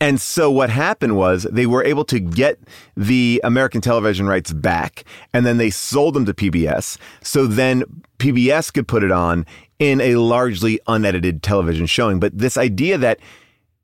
[0.00, 2.58] and so what happened was they were able to get
[2.96, 6.98] the American television rights back and then they sold them to PBS.
[7.22, 7.84] So then
[8.18, 9.46] PBS could put it on
[9.78, 12.18] in a largely unedited television showing.
[12.18, 13.20] But this idea that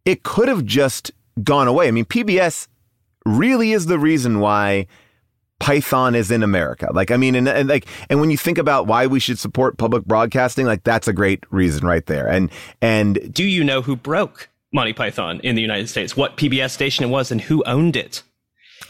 [0.05, 1.11] it could have just
[1.43, 1.89] gone away.
[1.89, 2.69] I mean, PBS
[3.25, 4.87] really is the reason why
[5.61, 6.91] Python is in America.
[6.93, 9.79] Like, I mean, and, and, like, and when you think about why we should support
[9.79, 12.27] public broadcasting, like that's a great reason right there.
[12.29, 12.51] And,
[12.81, 16.17] and do you know who broke Monty Python in the United States?
[16.17, 18.23] What PBS station it was and who owned it?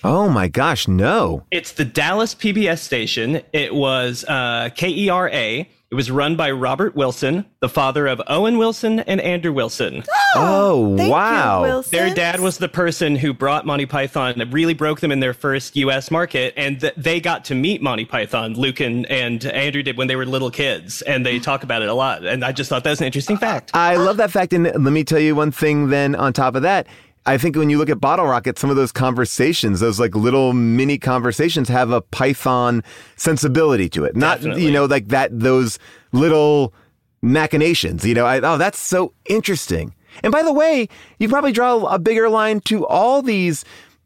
[0.04, 1.44] Oh my gosh, no.
[1.50, 3.42] It's the Dallas PBS station.
[3.52, 5.66] It was uh, KERA.
[5.92, 10.02] It was run by Robert Wilson, the father of Owen Wilson and Andrew Wilson.
[10.34, 11.60] Oh, oh Thank wow.
[11.60, 11.90] Wilson.
[11.90, 15.34] Their dad was the person who brought Monty Python, that really broke them in their
[15.34, 16.10] first U.S.
[16.10, 18.54] market, and th- they got to meet Monty Python.
[18.54, 21.90] Luke and, and Andrew did when they were little kids, and they talk about it
[21.90, 22.24] a lot.
[22.24, 23.72] And I just thought that was an interesting fact.
[23.74, 24.54] I love that fact.
[24.54, 26.86] And let me tell you one thing then on top of that.
[27.24, 30.52] I think when you look at Bottle Rocket, some of those conversations, those like little
[30.52, 32.82] mini conversations have a Python
[33.16, 34.16] sensibility to it.
[34.16, 34.64] Not, Definitely.
[34.64, 35.78] you know, like that, those
[36.12, 36.74] little
[37.22, 39.94] machinations, you know, I, oh, that's so interesting.
[40.22, 43.64] And by the way, you probably draw a bigger line to all these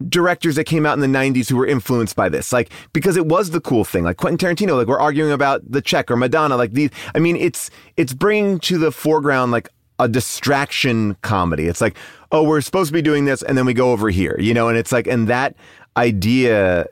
[0.08, 3.24] directors that came out in the 90s who were influenced by this like because it
[3.24, 6.54] was the cool thing like Quentin Tarantino like we're arguing about the check or Madonna
[6.54, 11.80] like these I mean it's it's bringing to the foreground like a distraction comedy it's
[11.80, 11.96] like
[12.32, 14.68] oh we're supposed to be doing this and then we go over here you know
[14.68, 15.54] and it's like and that
[15.96, 16.86] idea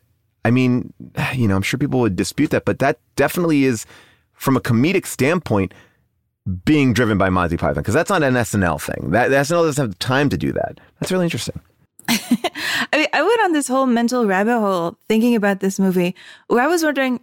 [0.44, 0.92] I mean
[1.34, 3.86] you know I'm sure people would dispute that but that definitely is
[4.32, 5.72] from a comedic standpoint
[6.64, 9.10] being driven by Monty Python because that's not an SNL thing.
[9.12, 10.78] That SNL doesn't have time to do that.
[11.00, 11.58] That's really interesting.
[12.08, 16.14] I mean, I went on this whole mental rabbit hole thinking about this movie
[16.48, 17.20] where I was wondering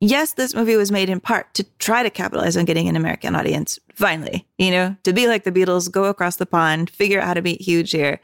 [0.00, 3.36] yes, this movie was made in part to try to capitalize on getting an American
[3.36, 7.26] audience, finally, you know, to be like the Beatles, go across the pond, figure out
[7.26, 8.20] how to be huge here.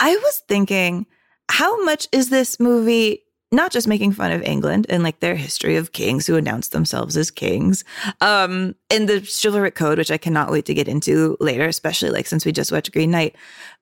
[0.00, 1.06] I was thinking,
[1.50, 5.76] how much is this movie not just making fun of England and like their history
[5.76, 7.84] of kings who announced themselves as kings,
[8.20, 12.26] um, and the chivalric code, which I cannot wait to get into later, especially like
[12.26, 13.36] since we just watched Green Knight.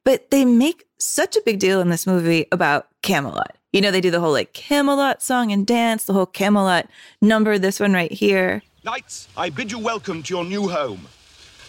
[0.04, 3.56] But they make such a big deal in this movie about Camelot.
[3.72, 6.86] You know, they do the whole like Camelot song and dance, the whole Camelot
[7.22, 8.62] number, this one right here.
[8.84, 11.08] Knights, I bid you welcome to your new home.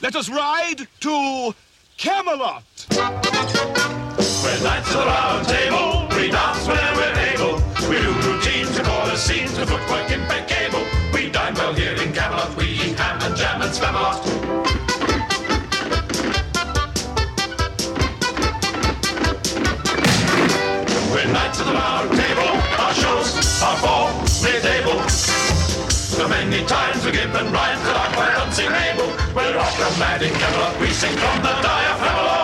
[0.01, 1.55] Let us ride to
[1.95, 2.63] Camelot.
[2.91, 6.07] We're knights of the round table.
[6.17, 7.55] We dance whenever we're able.
[7.87, 10.83] We do routines, we call the scenes, to footwork impeccable.
[11.13, 12.53] We dine well here in Camelot.
[12.57, 13.95] We eat ham and jam and spam
[21.83, 22.51] knights round table.
[22.83, 24.99] Our shows are for mid-table.
[25.89, 29.09] So many times we're given rhymes that are quite unsingable.
[29.35, 30.79] We're opera mad in Camelot.
[30.79, 32.43] We sing from the diaphragm.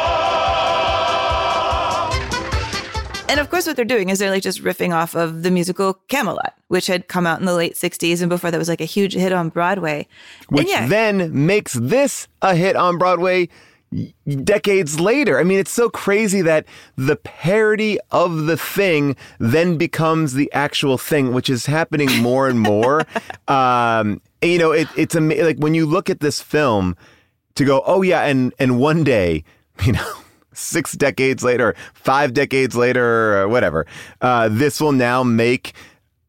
[3.29, 5.93] And of course, what they're doing is they're like just riffing off of the musical
[6.07, 8.21] Camelot, which had come out in the late 60s.
[8.21, 10.07] And before that was like a huge hit on Broadway.
[10.49, 13.49] Which yeah, then makes this a hit on Broadway y-
[14.43, 15.39] decades later.
[15.39, 16.65] I mean, it's so crazy that
[16.95, 22.59] the parody of the thing then becomes the actual thing, which is happening more and
[22.59, 23.05] more.
[23.47, 26.95] um, you know, it, it's ama- like when you look at this film
[27.55, 29.43] to go, oh yeah, and and one day,
[29.85, 30.13] you know.
[30.51, 33.85] Six decades later, five decades later, whatever,
[34.19, 35.71] uh, this will now make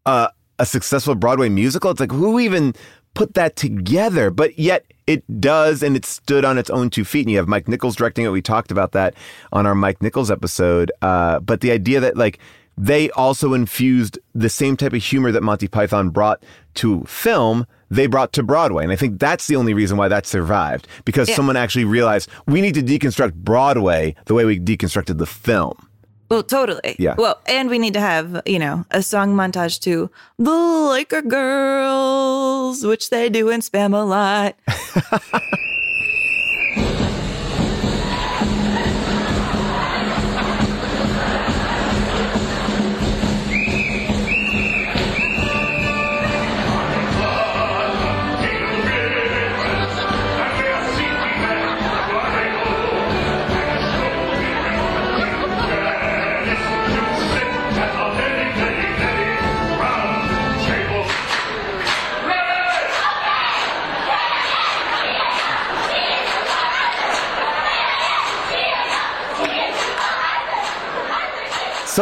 [0.06, 0.28] uh,
[0.60, 1.90] a successful Broadway musical.
[1.90, 2.74] It's like who even
[3.14, 4.30] put that together?
[4.30, 7.22] But yet it does, and it stood on its own two feet.
[7.22, 8.28] And you have Mike Nichols directing it.
[8.30, 9.14] We talked about that
[9.52, 10.92] on our Mike Nichols episode.
[11.02, 12.38] Uh, but the idea that like
[12.78, 16.42] they also infused the same type of humor that Monty Python brought
[16.74, 17.66] to film.
[17.90, 18.84] They brought to Broadway.
[18.84, 21.34] And I think that's the only reason why that survived because Yeah.
[21.34, 25.88] someone actually realized we need to deconstruct Broadway the way we deconstructed the film.
[26.30, 26.94] Well, totally.
[26.98, 27.16] Yeah.
[27.18, 32.86] Well, and we need to have, you know, a song montage to the Laker Girls,
[32.86, 34.54] which they do in Spamalot.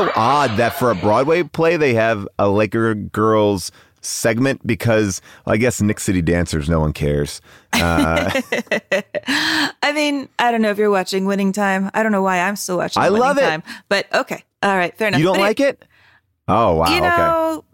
[0.06, 5.54] so odd that for a Broadway play they have a Laker girls segment because well,
[5.54, 7.40] I guess Knicks City Dancers, no one cares.
[7.72, 8.40] Uh,
[9.26, 11.90] I mean, I don't know if you're watching Winning Time.
[11.94, 13.02] I don't know why I'm still watching.
[13.02, 13.42] I Winning love it.
[13.42, 15.18] Time, but okay, all right, fair enough.
[15.20, 15.84] you don't But like it?
[16.46, 16.88] Oh wow.
[16.90, 17.08] You okay.
[17.08, 17.64] know,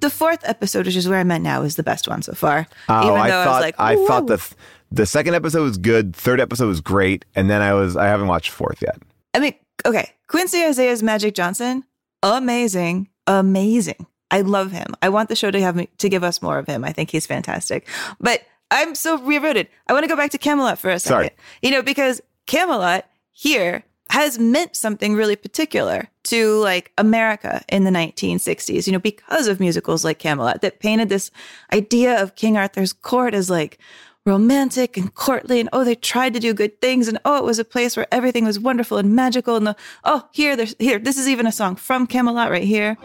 [0.00, 2.66] the fourth episode, which is where I'm at now, is the best one so far.
[2.88, 4.54] Oh, Even I thought I was like, I thought the th-
[4.92, 8.28] the second episode was good, third episode was great, and then I was I haven't
[8.28, 8.98] watched fourth yet.
[9.34, 9.54] I mean,
[9.84, 11.84] okay, Quincy Isaiah's Magic Johnson,
[12.22, 14.06] amazing, amazing.
[14.30, 14.94] I love him.
[15.02, 16.84] I want the show to have me to give us more of him.
[16.84, 17.88] I think he's fantastic.
[18.20, 19.68] But I'm so rerouted.
[19.86, 21.14] I want to go back to Camelot for a second.
[21.14, 21.30] Sorry.
[21.62, 27.90] You know, because Camelot here has meant something really particular to like America in the
[27.90, 31.30] 1960s, you know, because of musicals like Camelot that painted this
[31.72, 33.78] idea of King Arthur's court as like
[34.26, 37.60] romantic and courtly and oh they tried to do good things and oh it was
[37.60, 41.16] a place where everything was wonderful and magical and the oh here there's here this
[41.16, 42.98] is even a song from Camelot right here.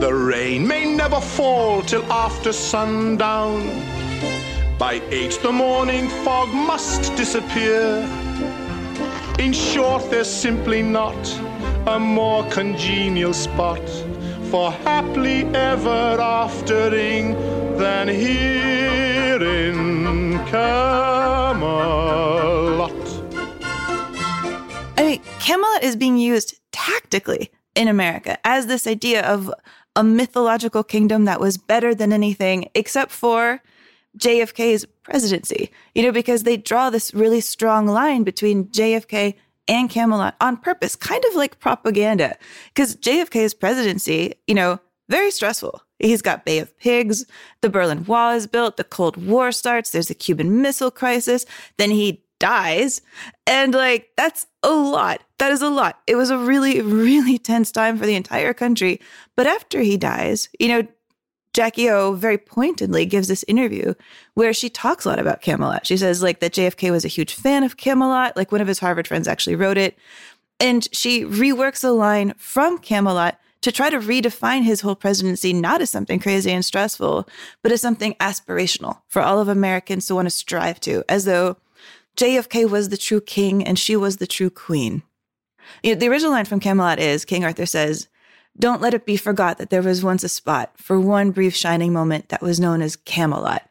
[0.00, 3.68] The rain may never fall till after sundown.
[4.78, 7.98] By eight, the morning fog must disappear.
[9.38, 11.16] In short, there's simply not
[11.86, 13.80] a more congenial spot
[14.54, 17.34] for happily ever aftering
[17.76, 21.74] than here in Camelot.
[24.96, 29.52] I mean, Camelot is being used tactically in America as this idea of
[29.96, 33.60] a mythological kingdom that was better than anything except for
[34.18, 35.72] JFK's presidency.
[35.96, 39.34] You know, because they draw this really strong line between JFK
[39.68, 42.36] and Camelot on purpose, kind of like propaganda.
[42.68, 45.82] Because JFK's presidency, you know, very stressful.
[45.98, 47.24] He's got Bay of Pigs,
[47.60, 51.46] the Berlin Wall is built, the Cold War starts, there's a Cuban Missile Crisis,
[51.78, 53.00] then he dies.
[53.46, 55.22] And like, that's a lot.
[55.38, 56.00] That is a lot.
[56.06, 59.00] It was a really, really tense time for the entire country.
[59.36, 60.86] But after he dies, you know,
[61.54, 63.94] Jackie O very pointedly gives this interview
[64.34, 65.86] where she talks a lot about Camelot.
[65.86, 68.80] She says like that JFK was a huge fan of Camelot, like one of his
[68.80, 69.96] Harvard friends actually wrote it.
[70.58, 75.80] And she reworks a line from Camelot to try to redefine his whole presidency not
[75.80, 77.26] as something crazy and stressful,
[77.62, 81.56] but as something aspirational for all of Americans to want to strive to, as though
[82.16, 85.02] JFK was the true king and she was the true queen.
[85.82, 88.08] You know, the original line from Camelot is King Arthur says,
[88.58, 91.92] Don't let it be forgot that there was once a spot for one brief shining
[91.92, 93.68] moment that was known as Camelot.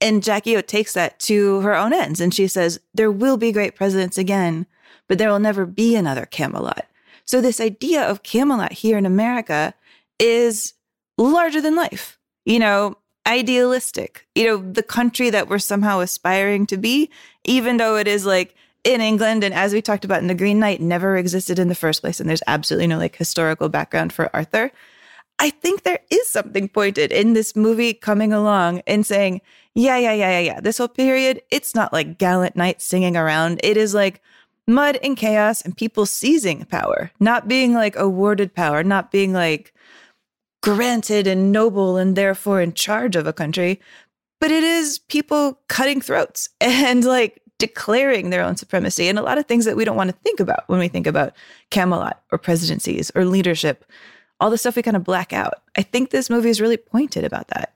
[0.00, 3.52] And Jackie O takes that to her own ends and she says, There will be
[3.52, 4.66] great presidents again,
[5.08, 6.86] but there will never be another Camelot.
[7.24, 9.74] So, this idea of Camelot here in America
[10.18, 10.74] is
[11.16, 12.96] larger than life, you know,
[13.26, 17.10] idealistic, you know, the country that we're somehow aspiring to be,
[17.44, 18.54] even though it is like
[18.84, 19.44] in England.
[19.44, 22.20] And as we talked about in The Green Knight, never existed in the first place.
[22.20, 24.70] And there's absolutely no like historical background for Arthur.
[25.38, 29.40] I think there is something pointed in this movie coming along and saying,
[29.74, 30.60] yeah, yeah, yeah, yeah, yeah.
[30.60, 33.60] This whole period, it's not like gallant knights singing around.
[33.62, 34.20] It is like
[34.66, 39.72] mud and chaos and people seizing power, not being like awarded power, not being like
[40.60, 43.80] granted and noble and therefore in charge of a country,
[44.40, 49.38] but it is people cutting throats and like declaring their own supremacy and a lot
[49.38, 51.34] of things that we don't want to think about when we think about
[51.70, 53.84] Camelot or presidencies or leadership,
[54.40, 55.54] all the stuff we kind of black out.
[55.76, 57.72] I think this movie is really pointed about that.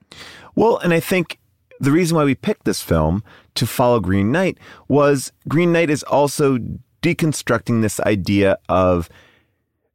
[0.55, 1.39] Well, and I think
[1.79, 3.23] the reason why we picked this film
[3.55, 4.57] to follow Green Knight
[4.87, 6.57] was Green Knight is also
[7.01, 9.09] deconstructing this idea of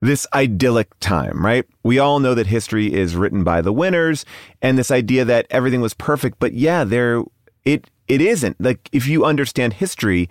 [0.00, 1.64] this idyllic time, right?
[1.82, 4.24] We all know that history is written by the winners
[4.62, 7.24] and this idea that everything was perfect, but yeah, there
[7.68, 8.56] it it isn't.
[8.58, 10.28] Like if you understand history,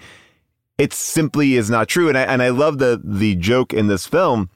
[0.77, 2.09] it simply is not true.
[2.09, 4.49] And I and I love the the joke in this film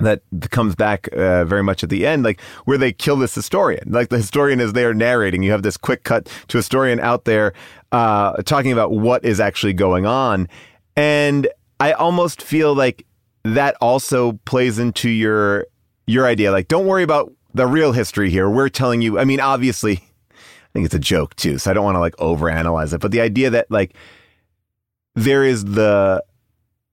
[0.00, 3.84] that comes back uh, very much at the end, like where they kill this historian.
[3.90, 5.42] Like the historian is there narrating.
[5.42, 7.54] You have this quick cut to a historian out there
[7.92, 10.48] uh, talking about what is actually going on,
[10.96, 11.48] and
[11.80, 13.06] I almost feel like
[13.44, 15.66] that also plays into your
[16.06, 16.52] your idea.
[16.52, 18.50] Like, don't worry about the real history here.
[18.50, 19.18] We're telling you.
[19.18, 20.02] I mean, obviously,
[20.74, 23.00] think it's a joke too, so I don't want to like overanalyze it.
[23.00, 23.94] But the idea that like
[25.14, 26.22] there is the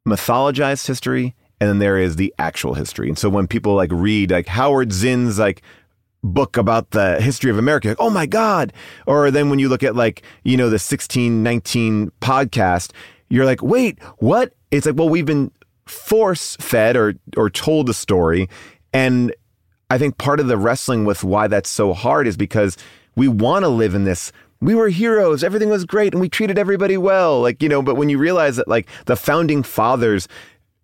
[0.08, 3.08] mythologized history and then there is the actual history.
[3.08, 5.62] And so when people like read like Howard Zinn's like
[6.24, 8.74] book about the history of America, like, oh my God.
[9.06, 12.92] Or then when you look at like, you know, the 1619 podcast,
[13.30, 14.54] you're like, wait, what?
[14.72, 15.52] It's like, well, we've been
[15.86, 18.50] force fed or or told the story.
[18.94, 19.34] And
[19.90, 22.78] I think part of the wrestling with why that's so hard is because
[23.16, 26.58] we want to live in this we were heroes everything was great and we treated
[26.58, 30.28] everybody well like you know but when you realize that like the founding fathers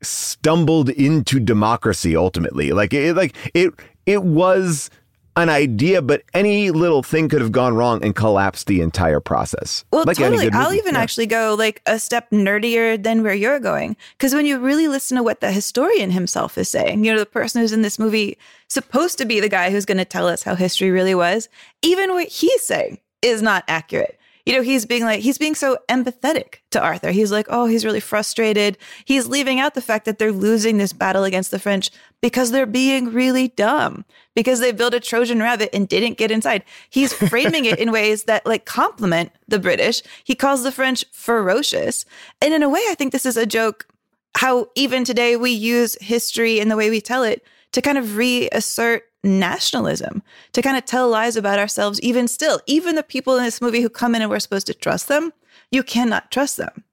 [0.02, 2.72] stumbled into democracy ultimately.
[2.72, 3.74] Like it like it
[4.06, 4.90] it was
[5.38, 9.86] an idea, but any little thing could have gone wrong and collapsed the entire process.
[9.92, 10.50] Well, like totally.
[10.52, 11.02] I'll even Yeah.
[11.02, 13.96] actually go like a step nerdier than where you're going.
[14.18, 17.26] Because when you really listen to what the historian himself is saying, you know, the
[17.26, 20.44] person who's in this movie supposed to be the guy who's going to tell us
[20.44, 21.50] how history really was,
[21.82, 24.17] even what he's saying is not accurate.
[24.48, 27.12] You know, he's being like, he's being so empathetic to Arthur.
[27.12, 28.78] He's like, oh, he's really frustrated.
[29.04, 31.90] He's leaving out the fact that they're losing this battle against the French
[32.22, 36.64] because they're being really dumb, because they built a Trojan rabbit and didn't get inside.
[36.90, 40.02] He's framing it in ways that like compliment the British.
[40.24, 42.06] He calls the French ferocious.
[42.42, 43.86] And in a way, I think this is a joke
[44.38, 47.44] how even today we use history in the way we tell it
[47.74, 50.24] to kind of reassert nationalism,
[50.54, 52.60] to kind of tell lies about ourselves, even still.
[52.66, 55.32] Even the people in this movie who come in and we're supposed to trust them,
[55.72, 56.84] you cannot trust them.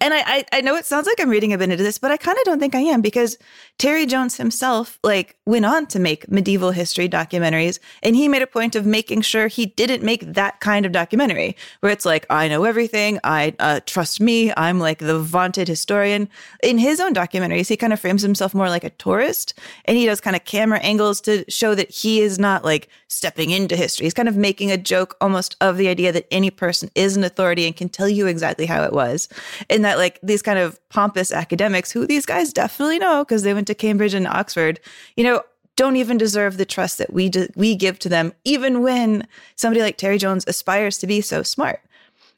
[0.00, 2.10] And I, I, I know it sounds like I'm reading a bit into this, but
[2.10, 3.38] I kind of don't think I am because
[3.78, 8.46] Terry Jones himself like went on to make medieval history documentaries, and he made a
[8.46, 12.48] point of making sure he didn't make that kind of documentary where it's like I
[12.48, 16.28] know everything, I uh, trust me, I'm like the vaunted historian.
[16.62, 19.54] In his own documentaries, he kind of frames himself more like a tourist,
[19.86, 23.50] and he does kind of camera angles to show that he is not like stepping
[23.50, 24.04] into history.
[24.06, 27.24] He's kind of making a joke almost of the idea that any person is an
[27.24, 29.28] authority and can tell you exactly how it was
[29.70, 33.54] and that like these kind of pompous academics who these guys definitely know because they
[33.54, 34.80] went to Cambridge and Oxford,
[35.16, 35.42] you know,
[35.76, 39.80] don't even deserve the trust that we do, we give to them even when somebody
[39.82, 41.80] like Terry Jones aspires to be so smart.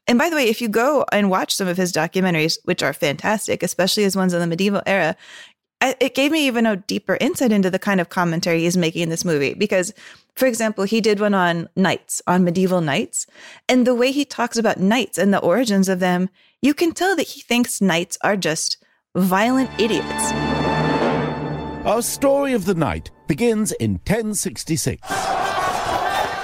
[0.08, 2.92] And by the way, if you go and watch some of his documentaries, which are
[2.92, 5.16] fantastic, especially his ones in the medieval era,
[5.82, 9.08] it gave me even a deeper insight into the kind of commentary he's making in
[9.10, 9.52] this movie.
[9.52, 9.92] Because,
[10.34, 13.26] for example, he did one on knights, on medieval knights.
[13.68, 16.30] And the way he talks about knights and the origins of them,
[16.62, 18.78] you can tell that he thinks knights are just
[19.14, 20.32] violent idiots.
[21.86, 25.00] Our story of the knight begins in 1066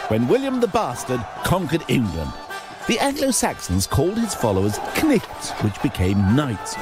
[0.09, 2.33] when William the Bastard conquered England.
[2.87, 6.77] The Anglo Saxons called his followers knights, which became knights.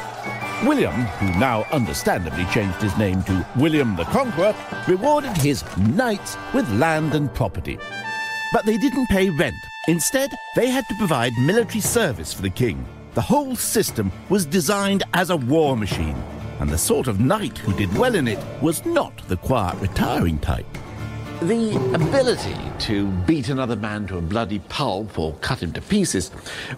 [0.65, 4.55] William, who now understandably changed his name to William the Conqueror,
[4.89, 7.79] rewarded his knights with land and property.
[8.53, 9.55] But they didn't pay rent.
[9.89, 12.85] Instead, they had to provide military service for the king.
[13.15, 16.15] The whole system was designed as a war machine,
[16.61, 20.39] and the sort of knight who did well in it was not the quiet, retiring
[20.39, 20.67] type.
[21.43, 22.55] The ability
[22.87, 26.31] to beat another man to a bloody pulp or cut him to pieces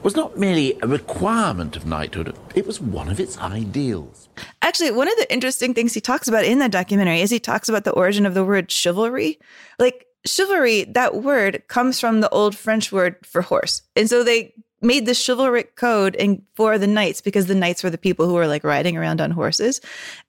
[0.02, 4.30] was not merely a requirement of knighthood, it was one of its ideals.
[4.62, 7.68] Actually, one of the interesting things he talks about in that documentary is he talks
[7.68, 9.38] about the origin of the word chivalry.
[9.78, 13.82] Like, chivalry, that word comes from the old French word for horse.
[13.96, 17.90] And so they made the chivalric code and for the knights because the knights were
[17.90, 19.80] the people who were like riding around on horses.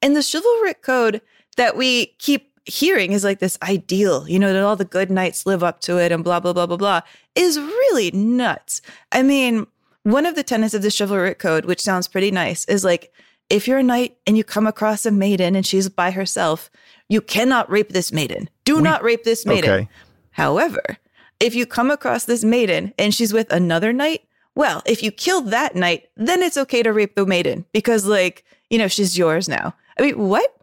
[0.02, 1.22] And the chivalric code
[1.58, 5.46] that we keep hearing is like this ideal, you know, that all the good knights
[5.46, 7.02] live up to it and blah, blah, blah, blah, blah,
[7.36, 8.82] is really nuts.
[9.12, 9.68] I mean,
[10.04, 13.12] one of the tenets of the chivalric code, which sounds pretty nice, is like
[13.50, 16.70] if you're a knight and you come across a maiden and she's by herself,
[17.10, 18.50] you cannot rape this maiden.
[18.66, 19.70] Do not rape this maiden.
[19.70, 19.90] Okay.
[20.32, 20.98] However,
[21.40, 24.24] if you come across this maiden and she's with another knight,
[24.56, 28.44] well, if you kill that knight, then it's okay to rape the maiden because, like,
[28.70, 29.74] you know, she's yours now.
[29.98, 30.56] I mean, what?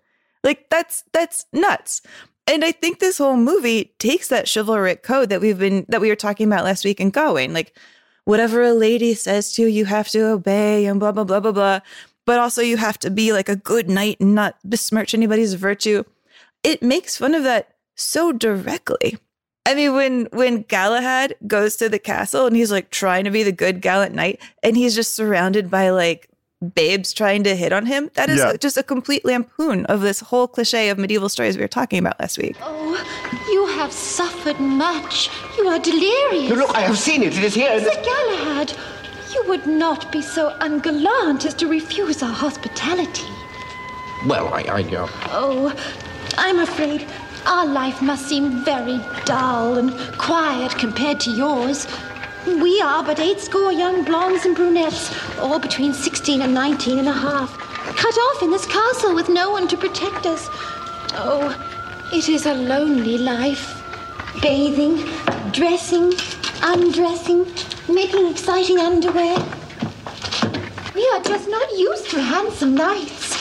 [0.45, 2.03] Like, that's that's nuts.
[2.47, 6.09] And I think this whole movie takes that chivalric code that we've been that we
[6.09, 7.77] were talking about last week in Gawain, like
[8.25, 11.53] whatever a lady says to you, you have to obey and blah blah blah blah
[11.53, 11.81] blah.
[12.27, 16.05] But also you have to be like a good knight and not besmirch anybody's virtue.
[16.63, 19.19] It makes fun of that so directly.
[19.71, 23.43] I mean, when when Galahad goes to the castle and he's like trying to be
[23.45, 26.29] the good gallant knight, and he's just surrounded by like
[26.75, 28.57] babes trying to hit on him, that is Yeah.
[28.57, 32.19] just a complete lampoon of this whole cliche of medieval stories we were talking about
[32.21, 32.57] last week.
[32.63, 32.97] Oh,
[33.53, 35.31] you have suffered much.
[35.57, 36.51] You are delirious.
[36.51, 37.39] Look, I have seen it.
[37.39, 37.71] It is here.
[37.73, 38.73] in Sir this- Galahad,
[39.33, 43.29] you would not be so ungallant as to refuse our hospitality.
[44.27, 45.73] Well, I, I, uh, Oh,
[46.37, 47.07] I'm afraid
[47.47, 51.87] our life must seem very dull and quiet compared to yours.
[52.47, 57.09] We are but eight score young blondes and brunettes, all between 16 and 19 and
[57.09, 57.57] a half,
[57.97, 60.49] cut off in this castle with no one to protect us.
[61.15, 61.55] Oh,
[62.13, 63.77] it is a lonely life.
[64.41, 65.05] Bathing,
[65.53, 66.13] dressing,
[66.63, 67.47] undressing,
[67.89, 69.37] making exciting underwear.
[70.95, 73.37] We are just not used to handsome knights.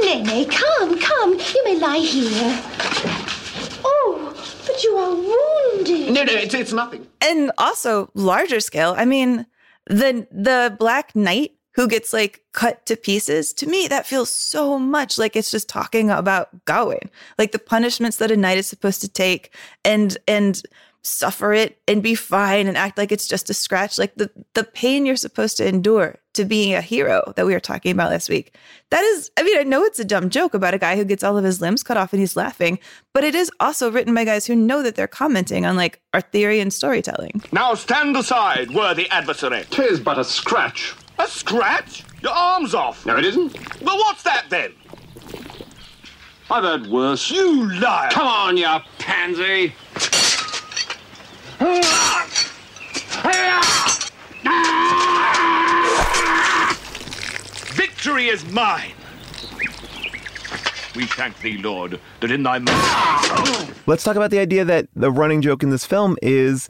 [0.00, 1.32] Nene, come, come.
[1.32, 3.37] You may lie here.
[3.84, 4.34] Oh,
[4.66, 6.12] but you are wounded.
[6.12, 7.06] No, no, it's, it's nothing.
[7.20, 9.46] And also larger scale, I mean,
[9.86, 14.80] the the Black Knight who gets like cut to pieces, to me, that feels so
[14.80, 17.08] much like it's just talking about Gawain,
[17.38, 19.54] like the punishments that a knight is supposed to take
[19.84, 20.62] and, and,
[21.02, 24.64] suffer it and be fine and act like it's just a scratch like the the
[24.64, 28.28] pain you're supposed to endure to being a hero that we were talking about last
[28.30, 28.54] week
[28.90, 31.22] that is i mean i know it's a dumb joke about a guy who gets
[31.22, 32.78] all of his limbs cut off and he's laughing
[33.12, 36.70] but it is also written by guys who know that they're commenting on like arthurian
[36.70, 39.64] storytelling Now stand aside, worthy adversary.
[39.70, 40.94] Tis but a scratch.
[41.18, 42.04] A scratch?
[42.22, 43.04] Your arm's off.
[43.04, 43.52] No, it isn't.
[43.82, 44.72] Well, what's that then?
[46.50, 47.30] I've heard worse.
[47.30, 48.10] You liar!
[48.10, 48.66] Come on, you
[48.98, 49.74] pansy.
[51.60, 52.28] Ah!
[53.24, 54.08] Ah!
[54.46, 55.57] Ah!
[57.98, 58.92] Victory is mine.
[60.94, 62.58] We thank thee, Lord, that in thy.
[63.86, 66.68] Let's talk about the idea that the running joke in this film is,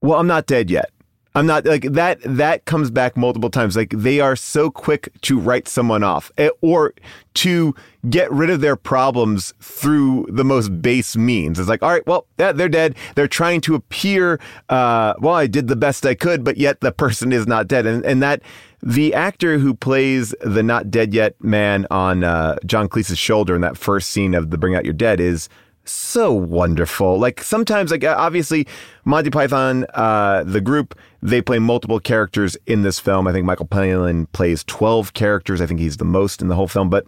[0.00, 0.92] well, I'm not dead yet.
[1.34, 2.20] I'm not like that.
[2.24, 3.76] That comes back multiple times.
[3.76, 6.94] Like they are so quick to write someone off eh, or
[7.34, 7.74] to
[8.08, 11.58] get rid of their problems through the most base means.
[11.58, 12.96] It's like, all right, well, yeah, they're dead.
[13.16, 16.92] They're trying to appear, uh, well, I did the best I could, but yet the
[16.92, 17.86] person is not dead.
[17.86, 18.40] And, and that
[18.82, 23.60] the actor who plays the not dead yet man on uh, John Cleese's shoulder in
[23.62, 25.48] that first scene of the Bring Out Your Dead is
[25.84, 27.18] so wonderful.
[27.18, 28.66] Like sometimes, like obviously,
[29.04, 33.26] Monty Python, uh, the group, they play multiple characters in this film.
[33.26, 35.60] I think Michael Palin plays twelve characters.
[35.60, 36.90] I think he's the most in the whole film.
[36.90, 37.06] But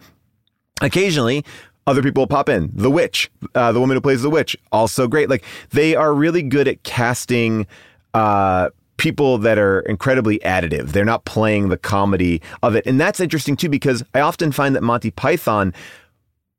[0.80, 1.44] occasionally,
[1.86, 2.70] other people pop in.
[2.72, 5.28] The witch, uh, the woman who plays the witch, also great.
[5.28, 7.66] Like they are really good at casting.
[8.12, 8.70] Uh,
[9.00, 10.88] people that are incredibly additive.
[10.88, 12.86] They're not playing the comedy of it.
[12.86, 15.72] And that's interesting too, because I often find that Monty Python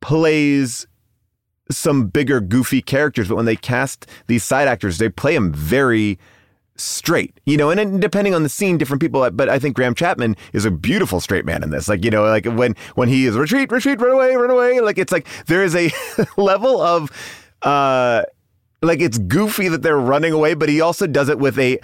[0.01, 0.87] plays
[1.69, 6.17] some bigger, goofy characters, but when they cast these side actors, they play them very
[6.77, 10.35] straight, you know, and depending on the scene, different people, but I think Graham Chapman
[10.51, 11.87] is a beautiful straight man in this.
[11.87, 14.79] Like, you know, like when, when he is retreat, retreat, run away, run away.
[14.79, 15.91] Like, it's like there is a
[16.37, 17.11] level of,
[17.61, 18.23] uh,
[18.81, 21.79] like it's goofy that they're running away, but he also does it with a,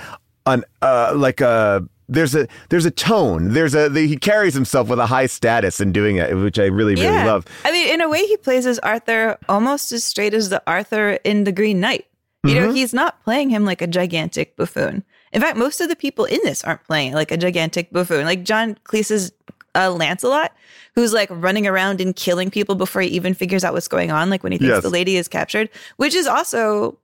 [0.48, 3.54] an, uh, like a, there's a there's a tone.
[3.54, 6.66] There's a the, he carries himself with a high status in doing it, which I
[6.66, 7.46] really really love.
[7.66, 11.20] I mean, in a way, he plays as Arthur almost as straight as the Arthur
[11.24, 12.06] in The Green Knight.
[12.46, 12.76] You know, Mhm.
[12.76, 15.04] he's not playing him like a gigantic buffoon.
[15.34, 18.24] In fact, most of the people in this aren't playing like a gigantic buffoon.
[18.24, 19.34] Like John Cleese's
[19.76, 20.54] uh, Lancelot,
[20.96, 24.30] who's like running around and killing people before he even figures out what's going on,
[24.30, 24.84] like when he thinks Yes.
[24.84, 26.98] the lady is captured, which is also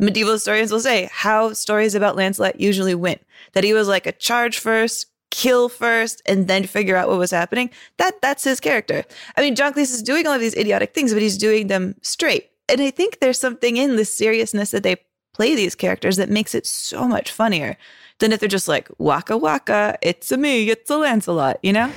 [0.00, 3.22] medieval historians will say how stories about Lancelot usually went.
[3.52, 7.30] That he was like a charge first, kill first, and then figure out what was
[7.30, 7.70] happening.
[7.98, 9.04] That that's his character.
[9.36, 11.94] I mean, John Cleese is doing all of these idiotic things, but he's doing them
[12.02, 12.50] straight.
[12.68, 14.96] And I think there's something in the seriousness that they
[15.32, 17.76] play these characters that makes it so much funnier
[18.18, 21.90] than if they're just like waka waka, it's a me, it's a Lancelot, you know?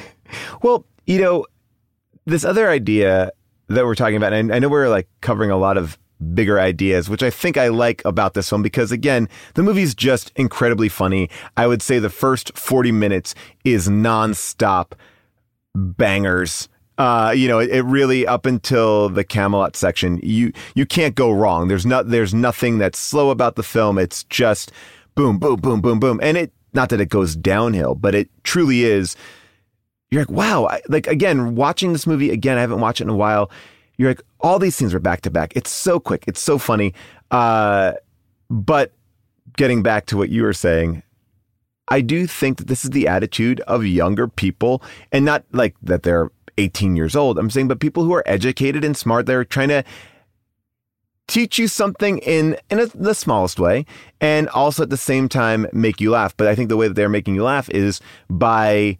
[0.62, 1.46] Well, you know,
[2.26, 3.32] this other idea
[3.68, 5.98] that we're talking about, and I know we're like covering a lot of
[6.34, 10.32] bigger ideas, which I think I like about this one because again, the movie's just
[10.36, 11.30] incredibly funny.
[11.58, 14.94] I would say the first 40 minutes is nonstop
[15.76, 16.70] bangers.
[16.98, 21.32] Uh, you know, it, it really up until the Camelot section, you you can't go
[21.32, 21.68] wrong.
[21.68, 23.98] There's not there's nothing that's slow about the film.
[23.98, 24.72] It's just
[25.16, 26.20] boom, boom, boom, boom, boom.
[26.22, 29.16] And it not that it goes downhill, but it truly is
[30.14, 33.10] you're like, wow, I, like again, watching this movie again, I haven't watched it in
[33.10, 33.50] a while.
[33.98, 35.56] You're like, all these scenes are back to back.
[35.56, 36.24] It's so quick.
[36.28, 36.94] It's so funny.
[37.32, 37.94] Uh,
[38.50, 38.92] but
[39.58, 41.04] getting back to what you were saying,
[41.88, 44.82] I do think that this is the attitude of younger people
[45.12, 47.38] and not like that they're 18 years old.
[47.38, 49.84] I'm saying, but people who are educated and smart, they're trying to
[51.28, 53.86] teach you something in in a, the smallest way
[54.20, 56.36] and also at the same time make you laugh.
[56.36, 58.98] But I think the way that they're making you laugh is by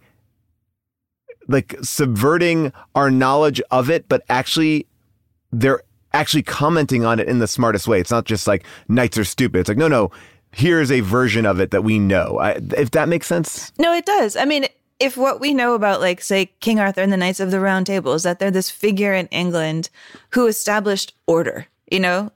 [1.48, 4.88] like subverting our knowledge of it, but actually
[5.52, 5.82] they're
[6.14, 8.00] actually commenting on it in the smartest way.
[8.00, 9.60] It's not just like knights are stupid.
[9.60, 10.12] It's like, no, no,
[10.52, 12.40] here's a version of it that we know.
[12.40, 13.72] I, if that makes sense.
[13.78, 14.36] No, it does.
[14.36, 14.68] I mean,
[15.00, 17.86] if what we know about, like, say, King Arthur and the Knights of the Round
[17.86, 19.90] Table is that they're this figure in England
[20.32, 22.32] who established order, you know?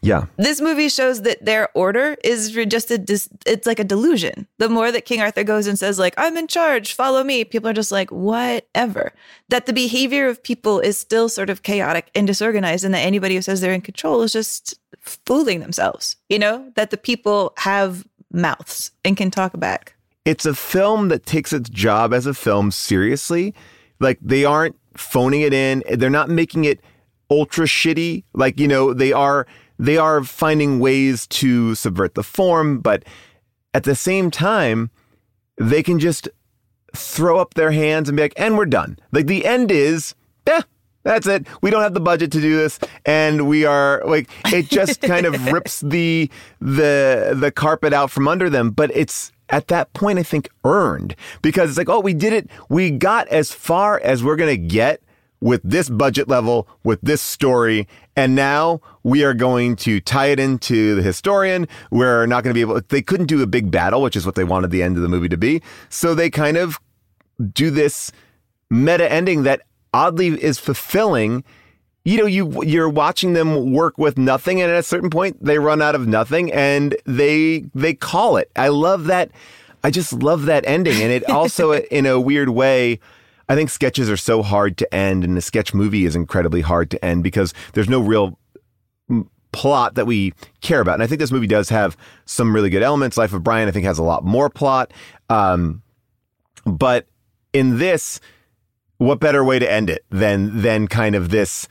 [0.00, 0.26] Yeah.
[0.36, 4.46] This movie shows that their order is just a, dis- it's like a delusion.
[4.58, 7.68] The more that King Arthur goes and says, like, I'm in charge, follow me, people
[7.68, 9.12] are just like, whatever.
[9.48, 13.36] That the behavior of people is still sort of chaotic and disorganized, and that anybody
[13.36, 16.70] who says they're in control is just fooling themselves, you know?
[16.76, 19.94] That the people have mouths and can talk back.
[20.24, 23.54] It's a film that takes its job as a film seriously.
[23.98, 25.82] Like they aren't phoning it in.
[25.94, 26.80] They're not making it
[27.30, 28.24] ultra shitty.
[28.32, 29.46] Like, you know, they are
[29.82, 33.04] they are finding ways to subvert the form, but
[33.74, 34.90] at the same time,
[35.58, 36.28] they can just
[36.94, 38.96] throw up their hands and be like, and we're done.
[39.10, 40.14] Like the end is,
[40.46, 40.62] eh,
[41.02, 41.48] that's it.
[41.62, 45.26] We don't have the budget to do this, and we are like it just kind
[45.26, 46.30] of rips the
[46.60, 48.70] the the carpet out from under them.
[48.70, 52.48] But it's at that point, I think, earned because it's like, oh, we did it.
[52.68, 55.02] We got as far as we're gonna get
[55.42, 60.38] with this budget level, with this story, and now we are going to tie it
[60.38, 61.66] into the historian.
[61.90, 62.80] We're not going to be able.
[62.88, 65.08] They couldn't do a big battle, which is what they wanted the end of the
[65.08, 65.60] movie to be.
[65.88, 66.78] So they kind of
[67.52, 68.12] do this
[68.70, 69.62] meta ending that
[69.92, 71.42] oddly is fulfilling.
[72.04, 75.58] You know, you you're watching them work with nothing, and at a certain point, they
[75.58, 78.50] run out of nothing, and they they call it.
[78.54, 79.30] I love that.
[79.84, 83.00] I just love that ending, and it also, in a weird way,
[83.52, 86.90] I think sketches are so hard to end, and a sketch movie is incredibly hard
[86.92, 88.38] to end because there's no real
[89.52, 90.32] plot that we
[90.62, 90.94] care about.
[90.94, 91.94] And I think this movie does have
[92.24, 93.18] some really good elements.
[93.18, 94.94] Life of Brian, I think, has a lot more plot.
[95.28, 95.82] Um,
[96.64, 97.08] but
[97.52, 98.20] in this,
[98.96, 101.68] what better way to end it than than kind of this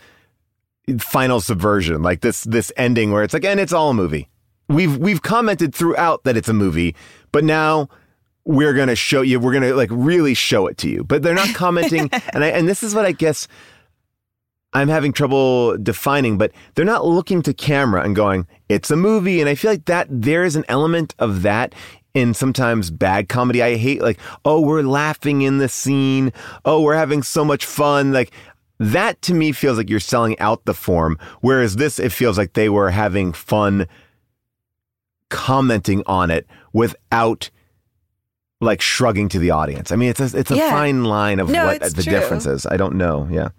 [0.99, 4.29] final subversion, like this this ending where it's like, and it's all a movie.
[4.69, 6.95] We've we've commented throughout that it's a movie,
[7.31, 7.89] but now
[8.45, 9.39] we're gonna show you.
[9.39, 11.03] We're gonna like really show it to you.
[11.03, 13.47] But they're not commenting, and I and this is what I guess
[14.73, 16.37] I'm having trouble defining.
[16.37, 19.85] But they're not looking to camera and going, "It's a movie," and I feel like
[19.85, 21.73] that there is an element of that
[22.13, 23.63] in sometimes bad comedy.
[23.63, 26.33] I hate like, oh, we're laughing in the scene.
[26.65, 28.11] Oh, we're having so much fun.
[28.11, 28.31] Like
[28.79, 31.17] that to me feels like you're selling out the form.
[31.41, 33.87] Whereas this, it feels like they were having fun
[35.29, 37.49] commenting on it without
[38.61, 39.91] like shrugging to the audience.
[39.91, 40.69] I mean, it's a, it's a Yeah.
[40.69, 42.13] fine line of No, what the true.
[42.13, 42.65] difference is.
[42.65, 43.27] I don't know.
[43.29, 43.49] Yeah.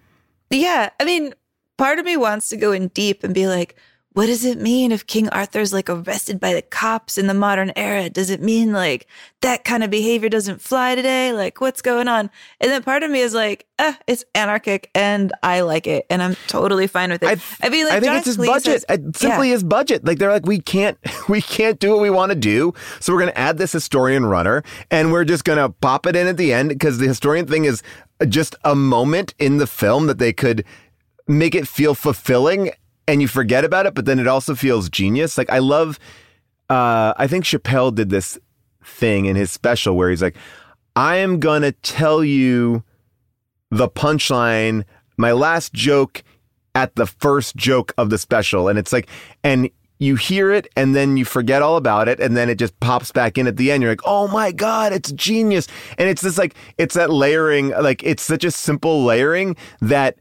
[0.51, 1.35] Yeah, I mean,
[1.77, 3.75] part of me wants to go in deep and be like,
[4.15, 7.73] what does it mean if King Arthur's like arrested by the cops in the modern
[7.77, 8.11] era?
[8.11, 9.07] Does it mean like
[9.41, 11.33] that kind of behavior doesn't fly today?
[11.33, 12.31] Like, what's going on?
[12.61, 16.23] And then part of me is like, ah, it's anarchic and I like it and
[16.23, 17.41] I'm totally fine with it.
[17.63, 18.85] I, mean, like, I think John it's his Cleese budget.
[18.89, 19.55] has- It simply yeah.
[19.55, 20.05] his budget.
[20.05, 20.99] Like they're like, we can't,
[21.29, 22.75] we can't do what we want to do.
[23.01, 26.17] So we're going to add this historian runner, and we're just going to pop it
[26.17, 27.83] in at the end because the historian thing is
[28.29, 30.65] just a moment in the film that they could
[31.27, 32.71] make it feel fulfilling,
[33.07, 35.37] and you forget about it, but then it also feels genius.
[35.37, 35.99] Like I love.
[36.71, 38.39] Uh, I think Chappelle did this
[38.85, 40.37] thing in his special where he's like,
[40.97, 42.83] I am to tell you
[43.71, 44.85] the punchline,
[45.17, 46.23] my last joke
[46.75, 48.69] at the first joke of the special.
[48.69, 49.09] And it's like,
[49.43, 52.21] and you hear it and then you forget all about it.
[52.21, 53.83] And then it just pops back in at the end.
[53.83, 55.69] You're like, oh my God, it's genius.
[55.97, 60.17] And it's this like, it's that layering, like, it's such a simple layering that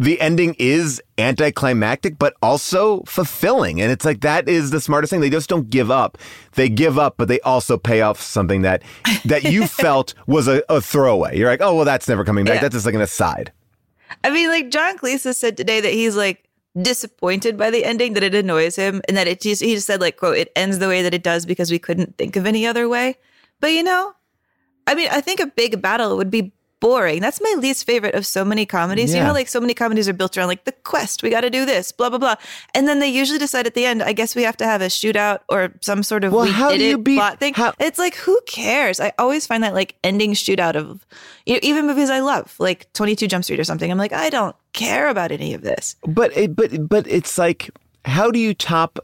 [0.00, 3.82] the ending is anticlimactic, but also fulfilling.
[3.82, 5.20] And it's like that is the smartest thing.
[5.20, 6.16] They just don't give up.
[6.52, 8.82] They give up, but they also pay off something that
[9.26, 11.36] that you felt was a, a throwaway.
[11.36, 12.56] You're like, oh well, that's never coming back.
[12.56, 12.60] Yeah.
[12.62, 13.52] That's just like an aside.
[14.24, 16.48] I mean, like John Cleese has said today that he's like
[16.80, 20.00] disappointed by the ending, that it annoys him, and that it just, he just said
[20.00, 22.66] like, quote, it ends the way that it does because we couldn't think of any
[22.66, 23.18] other way.
[23.60, 24.14] But you know,
[24.86, 27.20] I mean, I think a big battle would be boring.
[27.20, 29.14] That's my least favorite of so many comedies.
[29.14, 31.50] You know, like so many comedies are built around like the quest, we got to
[31.50, 32.36] do this, blah blah blah,
[32.74, 34.86] and then they usually decide at the end, I guess we have to have a
[34.86, 37.54] shootout or some sort of Well, we how did do you it beat- plot thing.
[37.78, 38.98] it's like who cares?
[38.98, 41.06] I always find that like ending shootout of
[41.46, 43.90] you know, even movies I love, like Twenty Two Jump Street or something.
[43.90, 45.96] I'm like, I don't care about any of this.
[46.06, 47.70] But it, but but it's like,
[48.04, 48.98] how do you top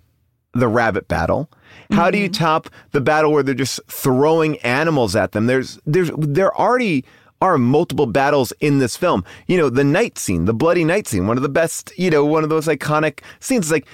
[0.54, 1.50] the rabbit battle?
[1.90, 2.44] How do you mm-hmm.
[2.44, 5.46] top the battle where they're just throwing animals at them?
[5.46, 7.04] There's there's, they're already
[7.40, 9.24] are multiple battles in this film.
[9.46, 12.24] You know, the knight scene, the bloody knight scene, one of the best, you know,
[12.24, 13.66] one of those iconic scenes.
[13.66, 13.86] It's like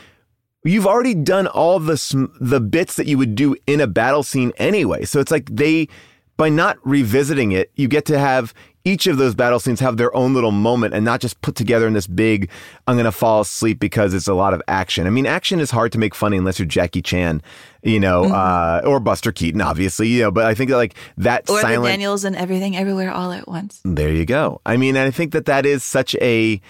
[0.65, 4.53] you've already done all the the bits that you would do in a battle scene
[4.57, 5.05] anyway.
[5.05, 5.89] So it's like they
[6.37, 8.55] by not revisiting it, you get to have
[8.85, 11.87] each of those battle scenes have their own little moment and not just put together
[11.87, 12.51] in this big
[12.87, 15.07] I'm going to fall asleep because it's a lot of action.
[15.07, 17.43] I mean, action is hard to make funny unless you're Jackie Chan,
[17.83, 21.49] you know, uh, or Buster Keaton obviously, you know, but I think that like that
[21.49, 23.81] Or the silent Daniels and everything everywhere all at once.
[23.85, 24.61] there you go.
[24.67, 26.61] I mean, and I think that that is such a,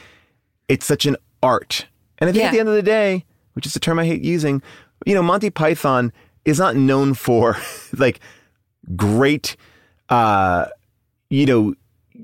[0.69, 1.87] it's such an art.
[2.19, 4.23] And I think at the end of the day, which is a term I hate
[4.23, 4.63] using,
[5.07, 6.13] you know, Monty Python
[6.45, 7.57] is not known for
[7.97, 8.21] like
[8.97, 9.57] great,
[10.09, 10.67] uh,
[11.31, 11.75] you know,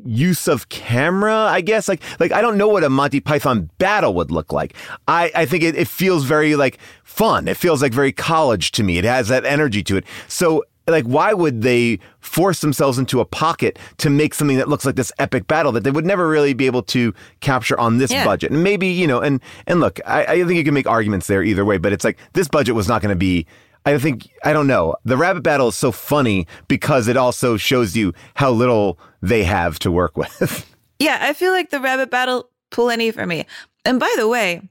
[0.05, 1.89] use of camera, I guess.
[1.89, 4.75] Like, like I don't know what a Monty Python battle would look like.
[5.07, 7.49] I, I think it, it feels very like fun.
[7.49, 8.99] It feels like very college to me.
[8.99, 10.05] It has that energy to it.
[10.29, 14.87] So like, why would they force themselves into a pocket to make something that looks
[14.87, 18.11] like this epic battle that they would never really be able to capture on this
[18.11, 18.25] Yeah.
[18.25, 18.53] budget?
[18.53, 21.43] And maybe, you know, and, and look, I, I think you can make arguments there
[21.43, 23.47] either way, but it's like this budget was not going to be,
[23.89, 24.97] I think I don't know.
[25.05, 29.79] The rabbit battle is so funny because it also shows you how little they have
[29.81, 30.65] to work with.
[30.99, 33.47] Yeah, I feel like the rabbit battle plenty for me.
[33.85, 34.69] And by the way,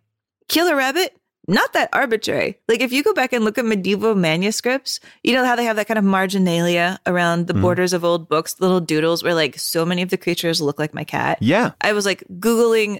[0.49, 1.15] kill a rabbit,
[1.47, 2.59] not that arbitrary.
[2.67, 5.77] Like if you go back and look at medieval manuscripts, you know how they have
[5.77, 7.61] that kind of marginalia around the Mhm.
[7.61, 10.93] borders of old books, little doodles where like so many of the creatures look like
[10.93, 11.37] my cat.
[11.41, 11.71] Yeah.
[11.81, 12.99] I was like Googling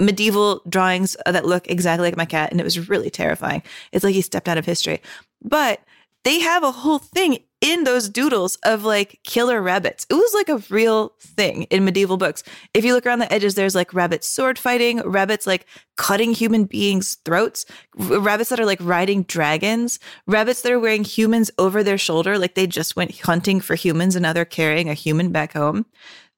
[0.00, 3.62] medieval drawings that look exactly like my cat, and it was really terrifying.
[3.92, 5.00] It's like he stepped out of history.
[5.42, 5.80] But
[6.24, 10.06] they have a whole thing in those doodles of like killer rabbits.
[10.08, 12.42] It was like a real thing in medieval books.
[12.72, 16.64] If you look around the edges, there's like rabbits sword fighting, rabbits like cutting human
[16.64, 21.98] beings' throats, rabbits that are like riding dragons, rabbits that are wearing humans over their
[21.98, 25.52] shoulder, like they just went hunting for humans and now they're carrying a human back
[25.52, 25.84] home.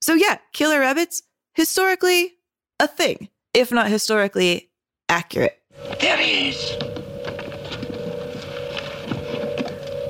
[0.01, 1.23] So yeah, killer rabbits,
[1.55, 2.35] historically
[2.81, 4.71] a thing, if not historically
[5.09, 5.61] accurate.
[6.01, 6.77] There he is.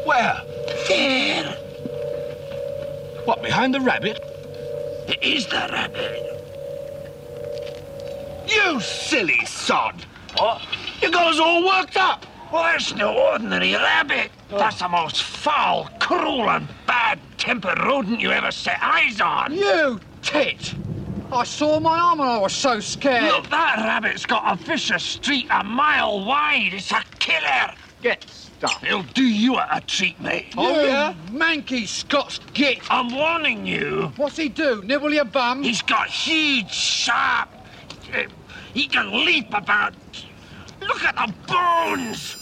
[0.05, 0.41] Where?
[0.89, 1.57] There.
[3.25, 4.19] What, behind the rabbit?
[5.09, 6.29] It is the rabbit.
[8.49, 10.05] You silly sod!
[10.37, 10.63] What?
[11.01, 12.27] You got us all worked up!
[12.53, 14.31] Well, that's no ordinary rabbit.
[14.51, 14.59] Oh.
[14.59, 19.55] That's the most foul, cruel, and bad-tempered rodent you ever set eyes on.
[19.55, 20.75] You tit!
[21.33, 23.25] I saw my arm and I was so scared.
[23.25, 26.75] Look, that rabbit's got a vicious streak a mile wide.
[26.75, 27.73] It's a killer.
[28.03, 28.85] Get stuffed.
[28.85, 30.53] He'll do you a, a treat, mate.
[30.59, 31.15] Oh, yeah?
[31.31, 32.81] Manky Scots git.
[32.91, 34.13] I'm warning you.
[34.17, 34.83] What's he do?
[34.83, 35.63] Nibble your bum?
[35.63, 37.49] He's got huge, sharp.
[38.15, 38.25] uh,
[38.75, 39.95] he can leap about.
[40.83, 42.42] Look at the bones.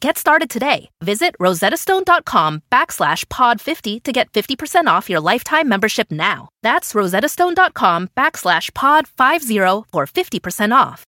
[0.00, 0.90] Get started today.
[1.02, 6.48] Visit rosettastone.com backslash pod50 to get 50% off your lifetime membership now.
[6.62, 11.04] That's rosettastone.com backslash pod50 for 50% off.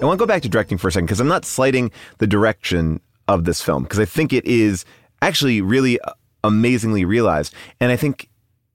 [0.00, 2.26] I want to go back to directing for a second because I'm not slighting the
[2.28, 4.84] direction of this film because I think it is
[5.22, 6.12] actually really uh,
[6.44, 7.52] amazingly realized.
[7.80, 8.28] And I think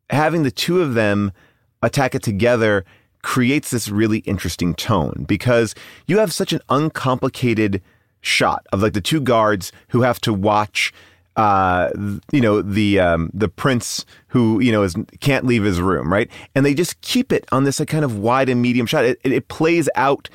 [0.09, 1.31] having the two of them
[1.81, 2.85] attack it together
[3.21, 5.73] creates this really interesting tone because
[6.07, 7.81] you have such an uncomplicated
[8.21, 10.93] shot of like the two guards who have to watch
[11.35, 11.89] uh
[12.31, 16.29] you know the um the prince who you know is can't leave his room right
[16.53, 19.19] and they just keep it on this like, kind of wide and medium shot it,
[19.23, 20.29] it, it plays out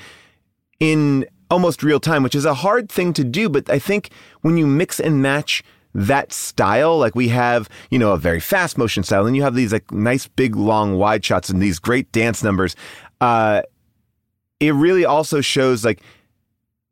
[0.81, 3.49] in almost real time, which is a hard thing to do.
[3.49, 4.11] But I think
[4.43, 5.63] when you mix and match
[5.99, 9.55] that style, like we have, you know, a very fast motion style, and you have
[9.55, 12.77] these like nice big long wide shots and these great dance numbers,
[13.21, 13.63] uh,
[14.61, 16.01] it really also shows like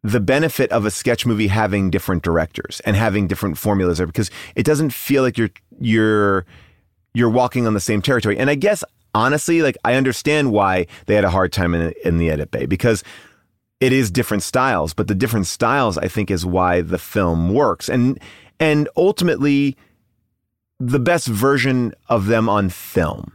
[0.02, 4.30] the benefit of a sketch movie having different directors and having different formulas there because
[4.54, 5.50] it doesn't feel like you're
[5.80, 6.44] you're
[7.14, 8.36] you're walking on the same territory.
[8.36, 8.82] And I guess
[9.14, 12.66] honestly, like I understand why they had a hard time in in the edit bay
[12.66, 13.04] because
[13.78, 17.88] it is different styles, but the different styles I think is why the film works.
[17.88, 18.18] And
[18.61, 19.76] and ultimately
[20.78, 23.32] the best version of them on film.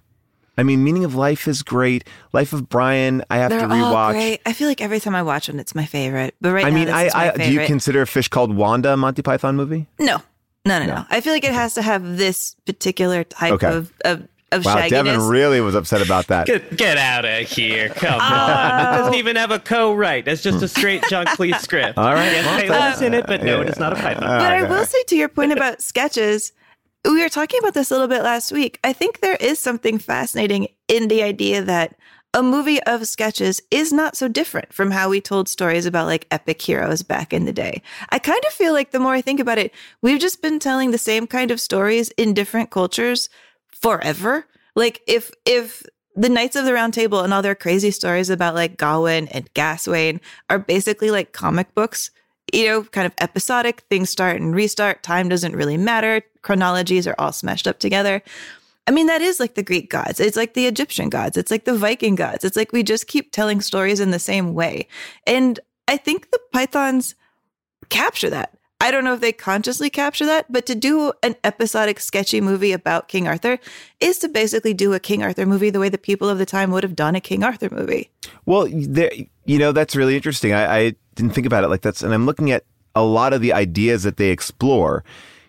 [0.58, 2.04] I mean, Meaning of Life is great.
[2.34, 4.12] Life of Brian, I have They're to all rewatch.
[4.12, 4.42] great.
[4.46, 6.36] I feel like every time I watch one, it's my favorite.
[6.42, 8.98] But right I now, mean, I, I do you consider a fish called Wanda a
[8.98, 9.88] Monty Python movie?
[9.98, 10.18] No,
[10.66, 13.68] no, no, no, I feel like it has to have this particular type Okay.
[13.68, 14.90] of of, of wow, shagginess.
[14.90, 16.48] Devin really was upset about that.
[16.48, 17.90] Get, get out of here.
[17.90, 18.80] Come on.
[18.80, 19.18] It doesn't oh.
[19.18, 20.28] even have a co-write.
[20.28, 21.98] It's just a straight John Cleese script.
[21.98, 22.32] All right.
[22.32, 24.24] Yes, Well, Taylor's in it, but no, it is not a Python.
[24.24, 26.54] But I will say to your point about sketches,
[27.06, 28.80] we were talking about this a little bit last week.
[28.84, 31.96] I think there is something fascinating in the idea that
[32.34, 36.28] a movie of sketches is not so different from how we told stories about like
[36.32, 37.82] epic heroes back in the day.
[38.10, 40.92] I kind of feel like the more I think about it, we've just been telling
[40.92, 43.28] the same kind of stories in different cultures
[43.82, 44.46] forever.
[44.76, 45.84] Like if if
[46.16, 49.52] the Knights of the Round Table and all their crazy stories about like Gawain and
[49.54, 50.20] Gaswain
[50.50, 52.12] are basically like comic books,
[52.54, 53.82] you know, kind of episodic.
[53.90, 55.04] Things start and restart.
[55.04, 56.22] Time doesn't really matter.
[56.42, 58.22] Chronologies are all smashed up together.
[58.88, 60.20] I mean, that is like the Greek gods.
[60.20, 61.38] It's like the Egyptian gods.
[61.38, 62.44] It's like the Viking gods.
[62.44, 64.88] It's like we just keep telling stories in the same way.
[65.28, 67.16] And I think the Pythons
[67.90, 68.58] capture that.
[68.82, 72.72] I don't know if they consciously capture that, but to do an episodic, sketchy movie
[72.74, 73.60] about King Arthur
[74.00, 76.72] is to basically do a King Arthur movie the way the people of the time
[76.72, 78.10] would have done a King Arthur movie.
[78.46, 79.12] Well, there,
[79.46, 80.52] you know, that's really interesting.
[80.54, 82.64] I, I didn't think about it like that's, and I'm looking at
[82.96, 85.04] a lot of the ideas that they explore,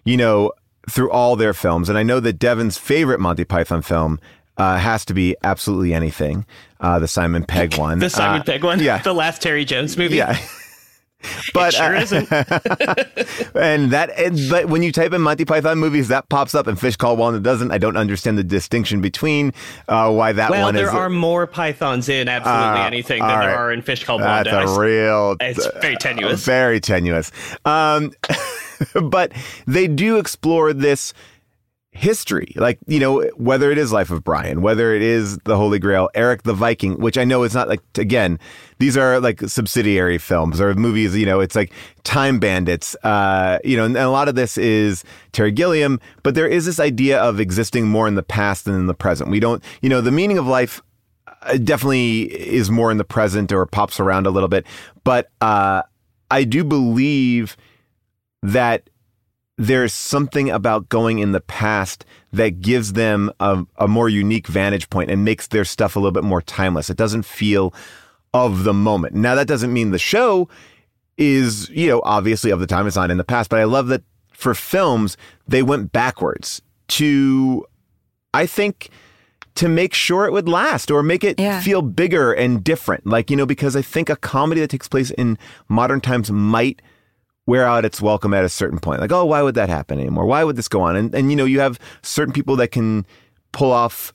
[0.05, 0.53] you know,
[0.91, 1.89] through all their films.
[1.89, 4.21] And I know that Devin's favorite Monty Python film
[4.59, 6.45] uh, has to be absolutely anything.
[6.81, 7.99] Uh, the Simon Pegg one.
[7.99, 8.79] The Simon Uh, Pegg one.
[8.81, 8.99] Yeah.
[9.03, 10.17] The last Terry Jones movie.
[10.17, 10.39] Yeah.
[11.55, 12.33] But sure uh, isn't.
[13.55, 16.79] and that, and, but when you type in Monty Python movies, that pops up, and
[16.79, 17.71] Fish Called Walnut doesn't.
[17.71, 19.53] I don't understand the distinction between
[19.89, 20.95] uh, why that well, one there is.
[20.95, 24.71] are more pythons in absolutely Uh, anything than there are in Fish Called That's Wanda.
[24.71, 25.37] a real.
[25.41, 26.45] It's very tenuous.
[26.45, 27.31] Very tenuous.
[27.65, 28.13] Um,
[29.03, 29.33] but
[29.67, 31.15] they do explore this
[31.93, 35.79] history, like you know, whether it is Life of Brian, whether it is the Holy
[35.79, 38.39] Grail, Erik the Viking, which I know is not like again,
[38.79, 41.15] these are like subsidiary films or movies.
[41.17, 41.71] You know, it's like
[42.03, 42.97] Time Bandits.
[43.03, 46.81] Uh, you know, and a lot of this is Terry Gilliam, but there is this
[46.81, 49.31] idea of existing more in the past than in the present.
[49.31, 50.81] We don't, you know, the meaning of life
[51.43, 54.67] uh, definitely is more in the present or pops around a little bit.
[55.05, 55.83] But uh,
[56.31, 57.57] I do believe
[58.43, 58.89] that
[59.59, 64.89] there's something about going in the past that gives them a, a more unique vantage
[64.91, 66.89] point and makes their stuff a little bit more timeless.
[66.91, 67.75] It doesn't feel
[68.33, 69.15] of the moment.
[69.15, 70.49] Now, that doesn't mean the show
[71.19, 72.87] is, you know, obviously of the time.
[72.87, 77.67] It's not in the past, but I love that for films, they went backwards to,
[78.33, 78.89] I think,
[79.55, 83.07] to make sure it would last or make it feel bigger and different.
[83.07, 85.39] Like, you know, because I think a comedy that takes place in
[85.69, 86.81] modern times might
[87.47, 89.01] wear out its welcome at a certain point.
[89.01, 90.27] Like, oh, why would that happen anymore?
[90.27, 90.97] Why would this go on?
[90.97, 93.05] And, and you know, you have certain people that can
[93.53, 94.13] pull off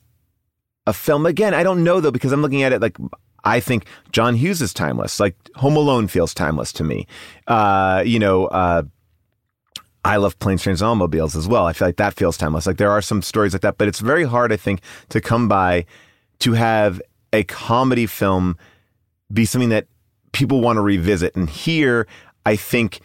[0.86, 1.26] a film.
[1.26, 2.96] Again, I don't know though, because I'm looking at it like,
[3.44, 5.20] I think John Hughes is timeless.
[5.20, 7.06] Like Home Alone feels timeless to me.
[7.46, 8.82] Uh, you know, uh,
[10.04, 11.66] I love planes, trains, and automobiles as well.
[11.66, 12.66] I feel like that feels timeless.
[12.66, 15.48] Like there are some stories like that, but it's very hard, I think, to come
[15.48, 15.84] by
[16.40, 17.02] to have
[17.32, 18.56] a comedy film
[19.32, 19.86] be something that
[20.32, 21.36] people want to revisit.
[21.36, 22.06] And here,
[22.46, 23.00] I think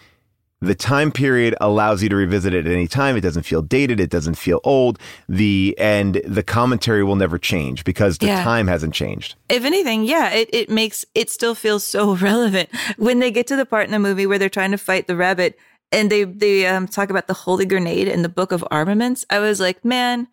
[0.64, 3.16] the time period allows you to revisit it at any time.
[3.18, 4.00] It doesn't feel dated.
[4.00, 4.98] It doesn't feel old.
[5.28, 8.44] The and the commentary will never change because the Yeah.
[8.44, 9.36] time hasn't changed.
[9.50, 13.56] If anything, yeah, it, it makes it still feels so relevant when they get to
[13.56, 15.58] the part in the movie where they're trying to fight the rabbit
[15.92, 19.26] and they they um, talk about the holy grenade in the book of armaments.
[19.30, 20.28] I was like, man,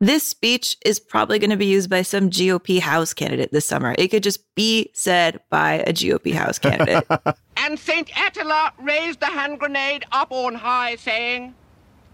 [0.00, 3.94] this speech is probably going to be used by some GOP House candidate this summer.
[3.98, 7.06] It could just be said by a GOP House candidate.
[7.58, 11.52] And Saint Attila raised the hand grenade up on high, saying,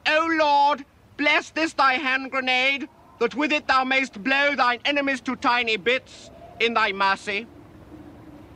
[0.06, 0.82] O Lord,
[1.18, 5.76] bless this thy hand grenade, that with it thou mayst blow thine enemies to tiny
[5.76, 7.46] bits in thy mercy.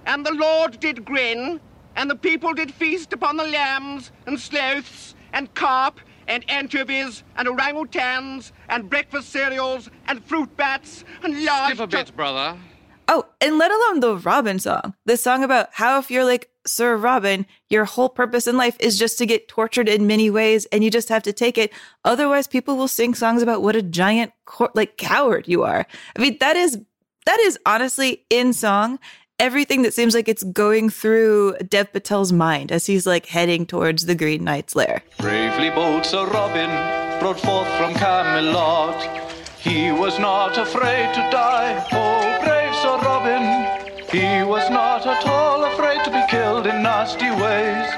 [0.07, 1.61] And the Lord did grin,
[1.97, 7.49] and the people did feast upon the lambs, and sloths, and carp, and anchovies, and
[7.49, 11.75] orangutans, and breakfast cereals, and fruit bats, and large.
[11.75, 12.59] Skip a bit, brother.
[13.09, 14.95] Oh, and let alone the Robin song.
[15.05, 18.99] The song about how if you're like Sir Robin, your whole purpose in life is
[18.99, 21.73] just to get tortured in many ways and you just have to take it.
[22.05, 25.87] Otherwise, people will sing songs about what a giant cor- like coward you are.
[26.17, 26.79] I mean, that is
[27.27, 28.99] that is honestly in song
[29.39, 34.07] everything that seems like it's going through Dev Patel's mind as he's like heading towards
[34.07, 35.03] the Green Knight's lair.
[35.19, 36.71] Bravely bold Sir Robin
[37.23, 38.97] rode forth from Camelot.
[39.59, 41.87] He was not afraid to die.
[41.93, 43.45] Oh, brave Sir Robin.
[44.11, 47.89] He was not at all afraid to be killed in nasty ways.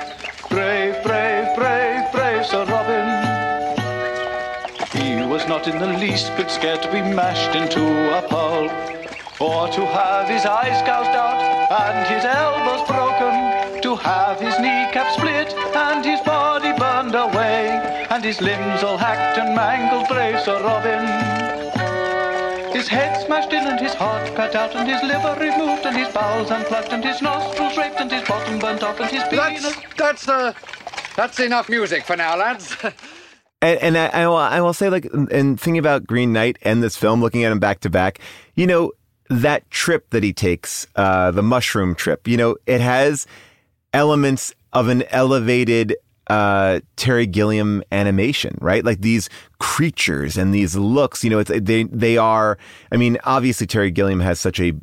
[0.48, 3.06] Brave, brave, brave, brave Sir Robin.
[4.92, 7.82] He was not in the least bit scared to be mashed into
[8.16, 8.97] a pulp.
[9.40, 11.38] Or to have his eyes gouged out
[11.70, 13.82] and his elbows broken.
[13.82, 18.06] To have his kneecap split and his body burned away.
[18.10, 21.06] And his limbs all hacked and mangled, brave Sir Robin.
[22.74, 26.12] His head smashed in and his heart cut out and his liver removed and his
[26.12, 29.62] bowels unplugged and his nostrils raped and his bottom burnt off and his penis.
[29.62, 30.52] That's, that's, uh,
[31.14, 32.76] that's enough music for now, lads.
[33.60, 36.80] And, and I, I, will, I will say, like, and thinking about Green Knight and
[36.80, 38.20] this film, looking at him back to back,
[38.54, 38.92] you know,
[39.28, 43.26] that trip that he takes, uh, the mushroom trip, you know, it has
[43.92, 45.96] elements of an elevated
[46.28, 48.84] uh, Terry Gilliam animation, right?
[48.84, 52.58] Like these creatures and these looks, you know, they they are.
[52.92, 54.74] I mean, obviously Terry Gilliam has such a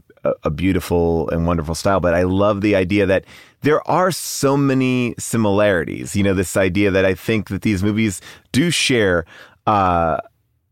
[0.43, 3.25] a beautiful and wonderful style, but I love the idea that
[3.61, 6.15] there are so many similarities.
[6.15, 9.25] You know, this idea that I think that these movies do share.
[9.67, 10.19] Uh,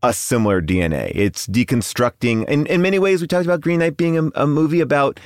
[0.08, 1.12] a similar DNA.
[1.14, 2.46] It's deconstructing.
[2.48, 5.18] In, in many ways, we talked about Green Knight being a, a movie about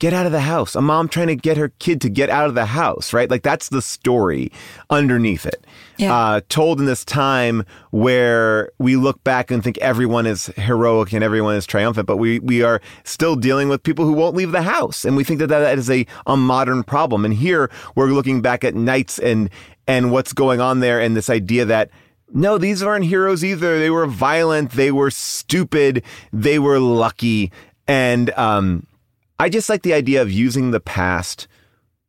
[0.00, 0.74] get out of the house.
[0.74, 3.30] A mom trying to get her kid to get out of the house, right?
[3.30, 4.50] Like that's the story
[4.90, 5.64] underneath it.
[5.98, 6.14] Yeah.
[6.14, 11.22] Uh, told in this time where we look back and think everyone is heroic and
[11.22, 14.62] everyone is triumphant, but we, we are still dealing with people who won't leave the
[14.62, 15.04] house.
[15.04, 17.24] And we think that that is a, a modern problem.
[17.24, 19.48] And here we're looking back at knights and,
[19.86, 21.90] and what's going on there and this idea that
[22.34, 23.78] no, these aren't heroes either.
[23.78, 24.72] They were violent.
[24.72, 26.02] They were stupid.
[26.32, 27.52] They were lucky.
[27.86, 28.86] And, um,
[29.38, 31.48] I just like the idea of using the past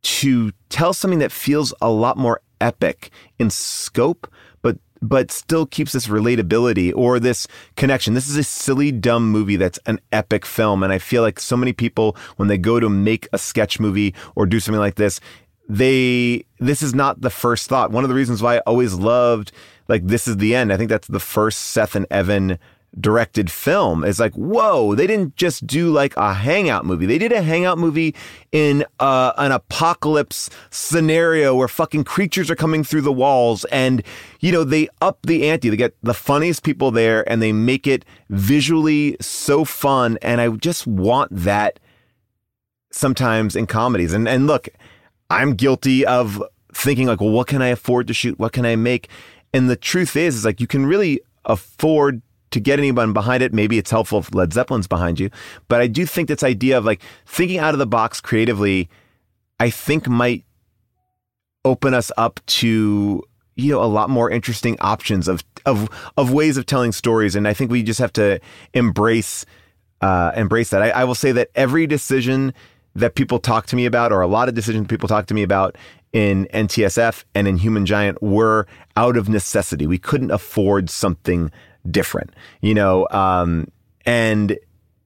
[0.04, 4.32] to tell something that feels a lot more epic in scope,
[4.62, 8.14] but but still keeps this relatability or this connection.
[8.14, 11.58] This is a silly, dumb movie that's an epic film, and I feel like so
[11.58, 15.20] many people when they go to make a sketch movie or do something like this,
[15.68, 17.92] they this is not the first thought.
[17.92, 19.52] One of the reasons why I always loved
[19.88, 20.72] like this is the end.
[20.72, 22.60] I think that's the first Seth and Evan
[23.00, 27.06] directed film is like, whoa, they didn't just do like a hangout movie.
[27.06, 28.16] They did a hangout movie
[28.52, 34.02] in uh, an apocalypse scenario where fucking creatures are coming through the walls and,
[34.40, 35.70] you know, they up the ante.
[35.70, 40.18] They get the funniest people there and they make it visually so fun.
[40.22, 41.80] And I just want that
[42.92, 44.14] sometimes in comedies.
[44.14, 44.70] And, and look,
[45.30, 46.42] I'm guilty of
[46.74, 48.40] thinking like, well, what can I afford to shoot?
[48.40, 49.10] What can I make?
[49.56, 52.22] And the truth is, is like you can really afford
[52.52, 53.54] to get anyone behind it.
[53.54, 55.30] Maybe it's helpful if Led Zeppelin's behind you.
[55.70, 58.90] But I do think this idea of like thinking out of the box creatively,
[59.58, 60.44] I think might
[61.64, 63.24] open us up to
[63.56, 65.88] you know a lot more interesting options of of
[66.18, 67.34] of ways of telling stories.
[67.34, 68.42] And I think we just have to
[68.74, 69.46] embrace
[70.02, 70.82] uh, embrace that.
[70.82, 72.54] I, I will say that every decision
[72.94, 75.44] that people talk to me about, or a lot of decisions people talk to me
[75.44, 75.78] about
[76.16, 78.66] in NTSF and in Human Giant, were
[78.96, 79.86] out of necessity.
[79.86, 81.52] We couldn't afford something
[81.92, 83.68] different, you know, um,
[84.06, 84.58] and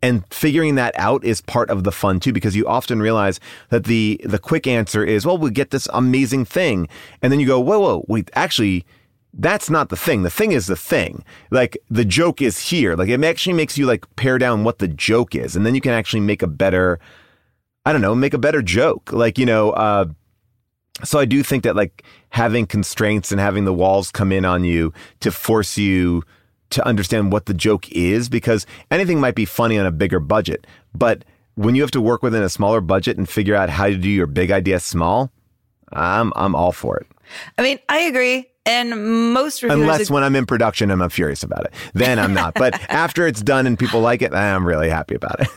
[0.04, 3.86] and figuring that out is part of the fun too, because you often realize that
[3.86, 6.88] the the quick answer is, well, we get this amazing thing,
[7.24, 8.86] and then you go, whoa, whoa, wait, actually.
[9.32, 10.24] That's not the thing.
[10.24, 11.24] The thing is the thing.
[11.52, 12.96] Like the joke is here.
[12.96, 15.82] Like it actually makes you like pare down what the joke is, and then you
[15.82, 17.00] can actually make a better,
[17.86, 19.14] I don't know, make a better joke.
[19.14, 20.06] Like you know, uh,
[21.04, 24.64] so I do think that like having constraints and having the walls come in on
[24.64, 26.24] you to force you
[26.72, 30.68] to understand what the joke is because anything might be funny on a bigger budget,
[30.94, 33.98] but when you have to work within a smaller budget and figure out how to
[33.98, 35.32] do your big idea small,
[35.92, 37.08] I'm I'm all for it.
[37.58, 38.48] I mean, I agree.
[38.66, 41.74] And most reviewers Unless when I'm in production, I'm furious about it.
[41.94, 42.54] Then I'm not.
[42.54, 45.48] but after it's done and people like it, I'm really happy about it.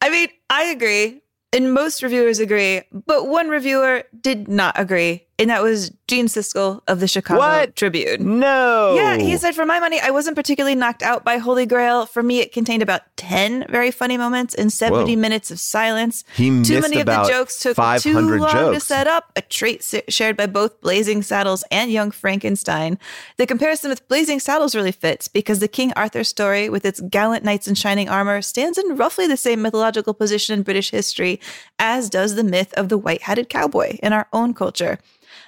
[0.00, 1.22] I mean, I agree.
[1.56, 6.80] And most reviewers agree, but one reviewer did not agree, and that was Gene Siskel
[6.88, 7.76] of the Chicago What?
[7.76, 8.38] Tribune.
[8.38, 8.94] No.
[8.94, 12.06] Yeah, he said, for my money, I wasn't particularly knocked out by Holy Grail.
[12.06, 15.20] For me, it contained about 10 very funny moments and 70 Whoa.
[15.20, 16.24] minutes of silence.
[16.34, 19.84] He Too many of the jokes took too 500 long to set up, a trait
[20.08, 22.98] shared by both Blazing Saddles and Young Frankenstein.
[23.36, 27.44] The comparison with Blazing Saddles really fits because the King Arthur story, with its gallant
[27.44, 31.40] knights in shining armor, stands in roughly the same mythological position in British history
[31.78, 34.98] as does the myth of the white hatted cowboy in our own culture.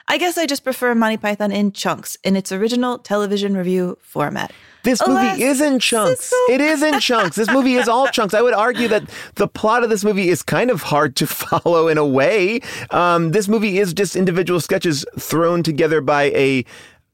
[0.08, 4.52] I guess I just prefer Monty Python in chunks in its original television revue format.
[4.84, 6.32] This Alas, movie is in chunks.
[6.48, 7.36] It is in chunks.
[7.36, 8.32] This movie is all chunks.
[8.32, 9.02] I would argue that
[9.34, 12.60] the plot of this movie is kind of hard to follow in a way.
[12.90, 16.64] Um, this movie is just individual sketches thrown together by a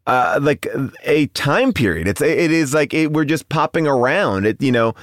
[0.07, 0.67] uh, like
[1.05, 2.07] a time period.
[2.07, 4.47] It's it is like it, we're just popping around.
[4.47, 4.95] It you know.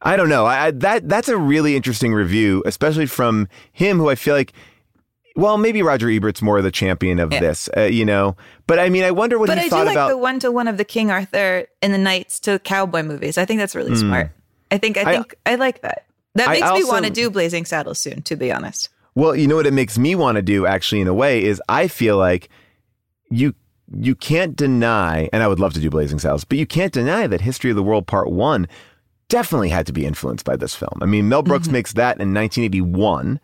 [0.00, 0.46] I don't know.
[0.46, 4.52] I that that's a really interesting review, especially from him, who I feel like.
[5.38, 7.38] Well, maybe Roger Ebert's more the champion of Yeah.
[7.38, 8.36] this, uh, you know.
[8.66, 10.08] But I mean, I wonder what but he I do thought like about.
[10.08, 13.38] the one to one of the King Arthur and the Knights to cowboy movies.
[13.38, 14.00] I think that's really Mm.
[14.00, 14.30] smart.
[14.72, 16.06] I think I I- think I, like that.
[16.34, 18.88] That I makes me want to do Blazing Saddles soon, to be honest.
[19.14, 21.62] Well, you know what it makes me want to do actually in a way is
[21.68, 22.48] I feel like
[23.30, 23.54] you
[23.96, 27.28] you can't deny and I would love to do Blazing Saddles, but you can't deny
[27.28, 28.66] that History of the World Part 1
[29.28, 30.98] definitely had to be influenced by this film.
[31.00, 33.40] I mean, Mel Brooks makes that in 1981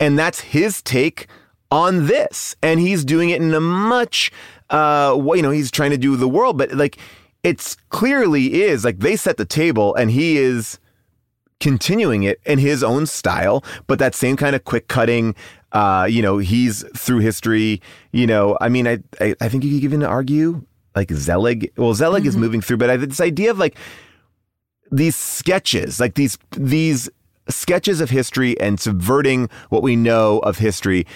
[0.00, 1.26] and that's his take
[1.70, 4.30] on this and he's doing it in a much
[4.70, 6.98] uh you know, he's trying to do the world, but like
[7.42, 10.78] it's clearly is like they set the table and he is
[11.60, 15.34] continuing it in his own style, but that same kind of quick cutting.
[15.72, 17.80] Uh, you know, he's through history.
[18.12, 20.64] You know, I mean, I I, I think you could even argue
[20.94, 21.72] like Zelig.
[21.76, 23.76] Well, Zelig is moving through, but I, this idea of like
[24.90, 27.08] these sketches, like these these
[27.48, 31.06] sketches of history and subverting what we know of history.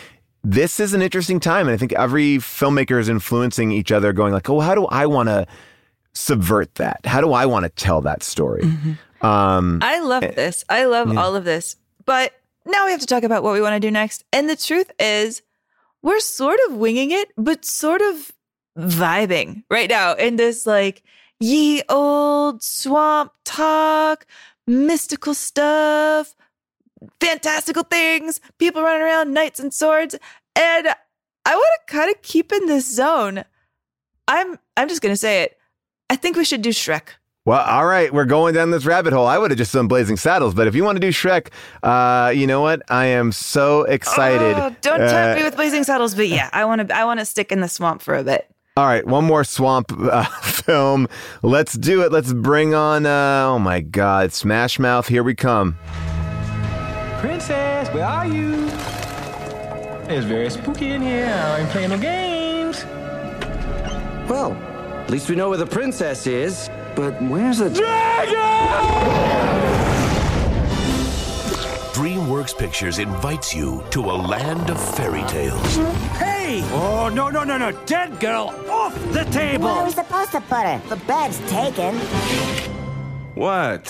[0.42, 4.32] This is an interesting time, and I think every filmmaker is influencing each other, going
[4.32, 5.46] like, "Oh, how do I want to
[6.12, 7.04] subvert that?
[7.04, 8.62] How do I want to tell that story?
[9.22, 10.64] Um, I love eh, this.
[10.70, 11.20] I love yeah.
[11.20, 11.76] all of this.
[12.06, 12.32] But
[12.64, 14.24] now we have to talk about what we want to do next.
[14.32, 15.42] And the truth is,
[16.02, 18.32] we're sort of winging it, but sort of
[18.78, 21.02] vibing right now in this like
[21.38, 24.26] ye old swamp talk,
[24.66, 26.34] mystical stuff,
[27.20, 30.14] fantastical things, people running around, knights and swords.
[30.56, 30.88] And
[31.44, 33.44] I want to kind of keep in this zone.
[34.28, 35.56] I'm I'm just gonna say it.
[36.08, 37.08] I think we should do Shrek.
[37.46, 39.26] Well, all right, we're going down this rabbit hole.
[39.26, 41.48] I would have just done Blazing Saddles, but if you want to do Shrek,
[41.82, 42.82] uh, you know what?
[42.90, 44.56] I am so excited.
[44.58, 46.94] Oh, don't Uh, tempt me with blazing saddles, but yeah, I want to.
[46.94, 48.49] I want to stick in the swamp for a bit.
[48.76, 51.08] All right, one more swamp uh, film.
[51.42, 52.12] Let's do it.
[52.12, 53.04] Let's bring on.
[53.04, 55.08] Uh, oh my God, Smash Mouth!
[55.08, 55.76] Here we come.
[57.18, 58.68] Princess, where are you?
[60.08, 61.26] It's very spooky in here.
[61.26, 62.84] I ain't playing no games.
[64.30, 66.70] Well, at least we know where the princess is.
[66.94, 68.36] But where's the dragon?
[71.92, 75.76] DreamWorks Pictures invites you to a land of fairy tales.
[76.16, 76.39] Hey!
[76.58, 77.70] Oh, no, no, no, no.
[77.86, 79.66] Dead girl off the table!
[79.66, 80.82] Where are we supposed to put her?
[80.88, 81.94] The bed's taken.
[83.36, 83.84] What?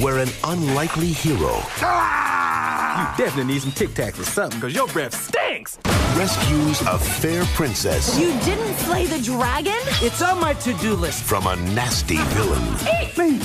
[0.00, 3.16] We're an unlikely hero ah!
[3.18, 5.78] You definitely need some Tic Tacs or something, because your breath stinks!
[6.16, 9.76] rescues a fair princess You didn't slay the dragon?
[10.00, 11.24] It's on my to-do list.
[11.24, 12.62] from a nasty villain
[13.02, 13.40] Eat me!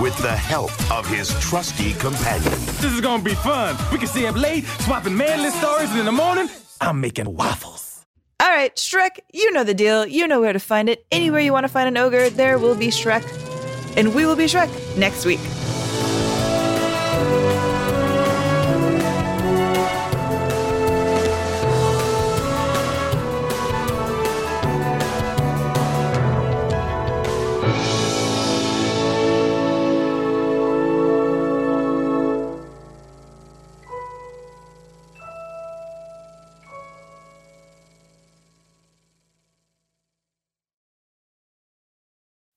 [0.00, 2.52] with the help of his trusty companion.
[2.80, 3.76] This is gonna be fun.
[3.90, 6.48] We can stay up late, swapping manly stories, and in the morning,
[6.80, 8.04] I'm making waffles.
[8.40, 10.06] All right, Shrek, you know the deal.
[10.06, 11.06] You know where to find it.
[11.10, 13.24] Anywhere you want to find an ogre, there will be Shrek.
[13.96, 15.40] And we will be Shrek next week.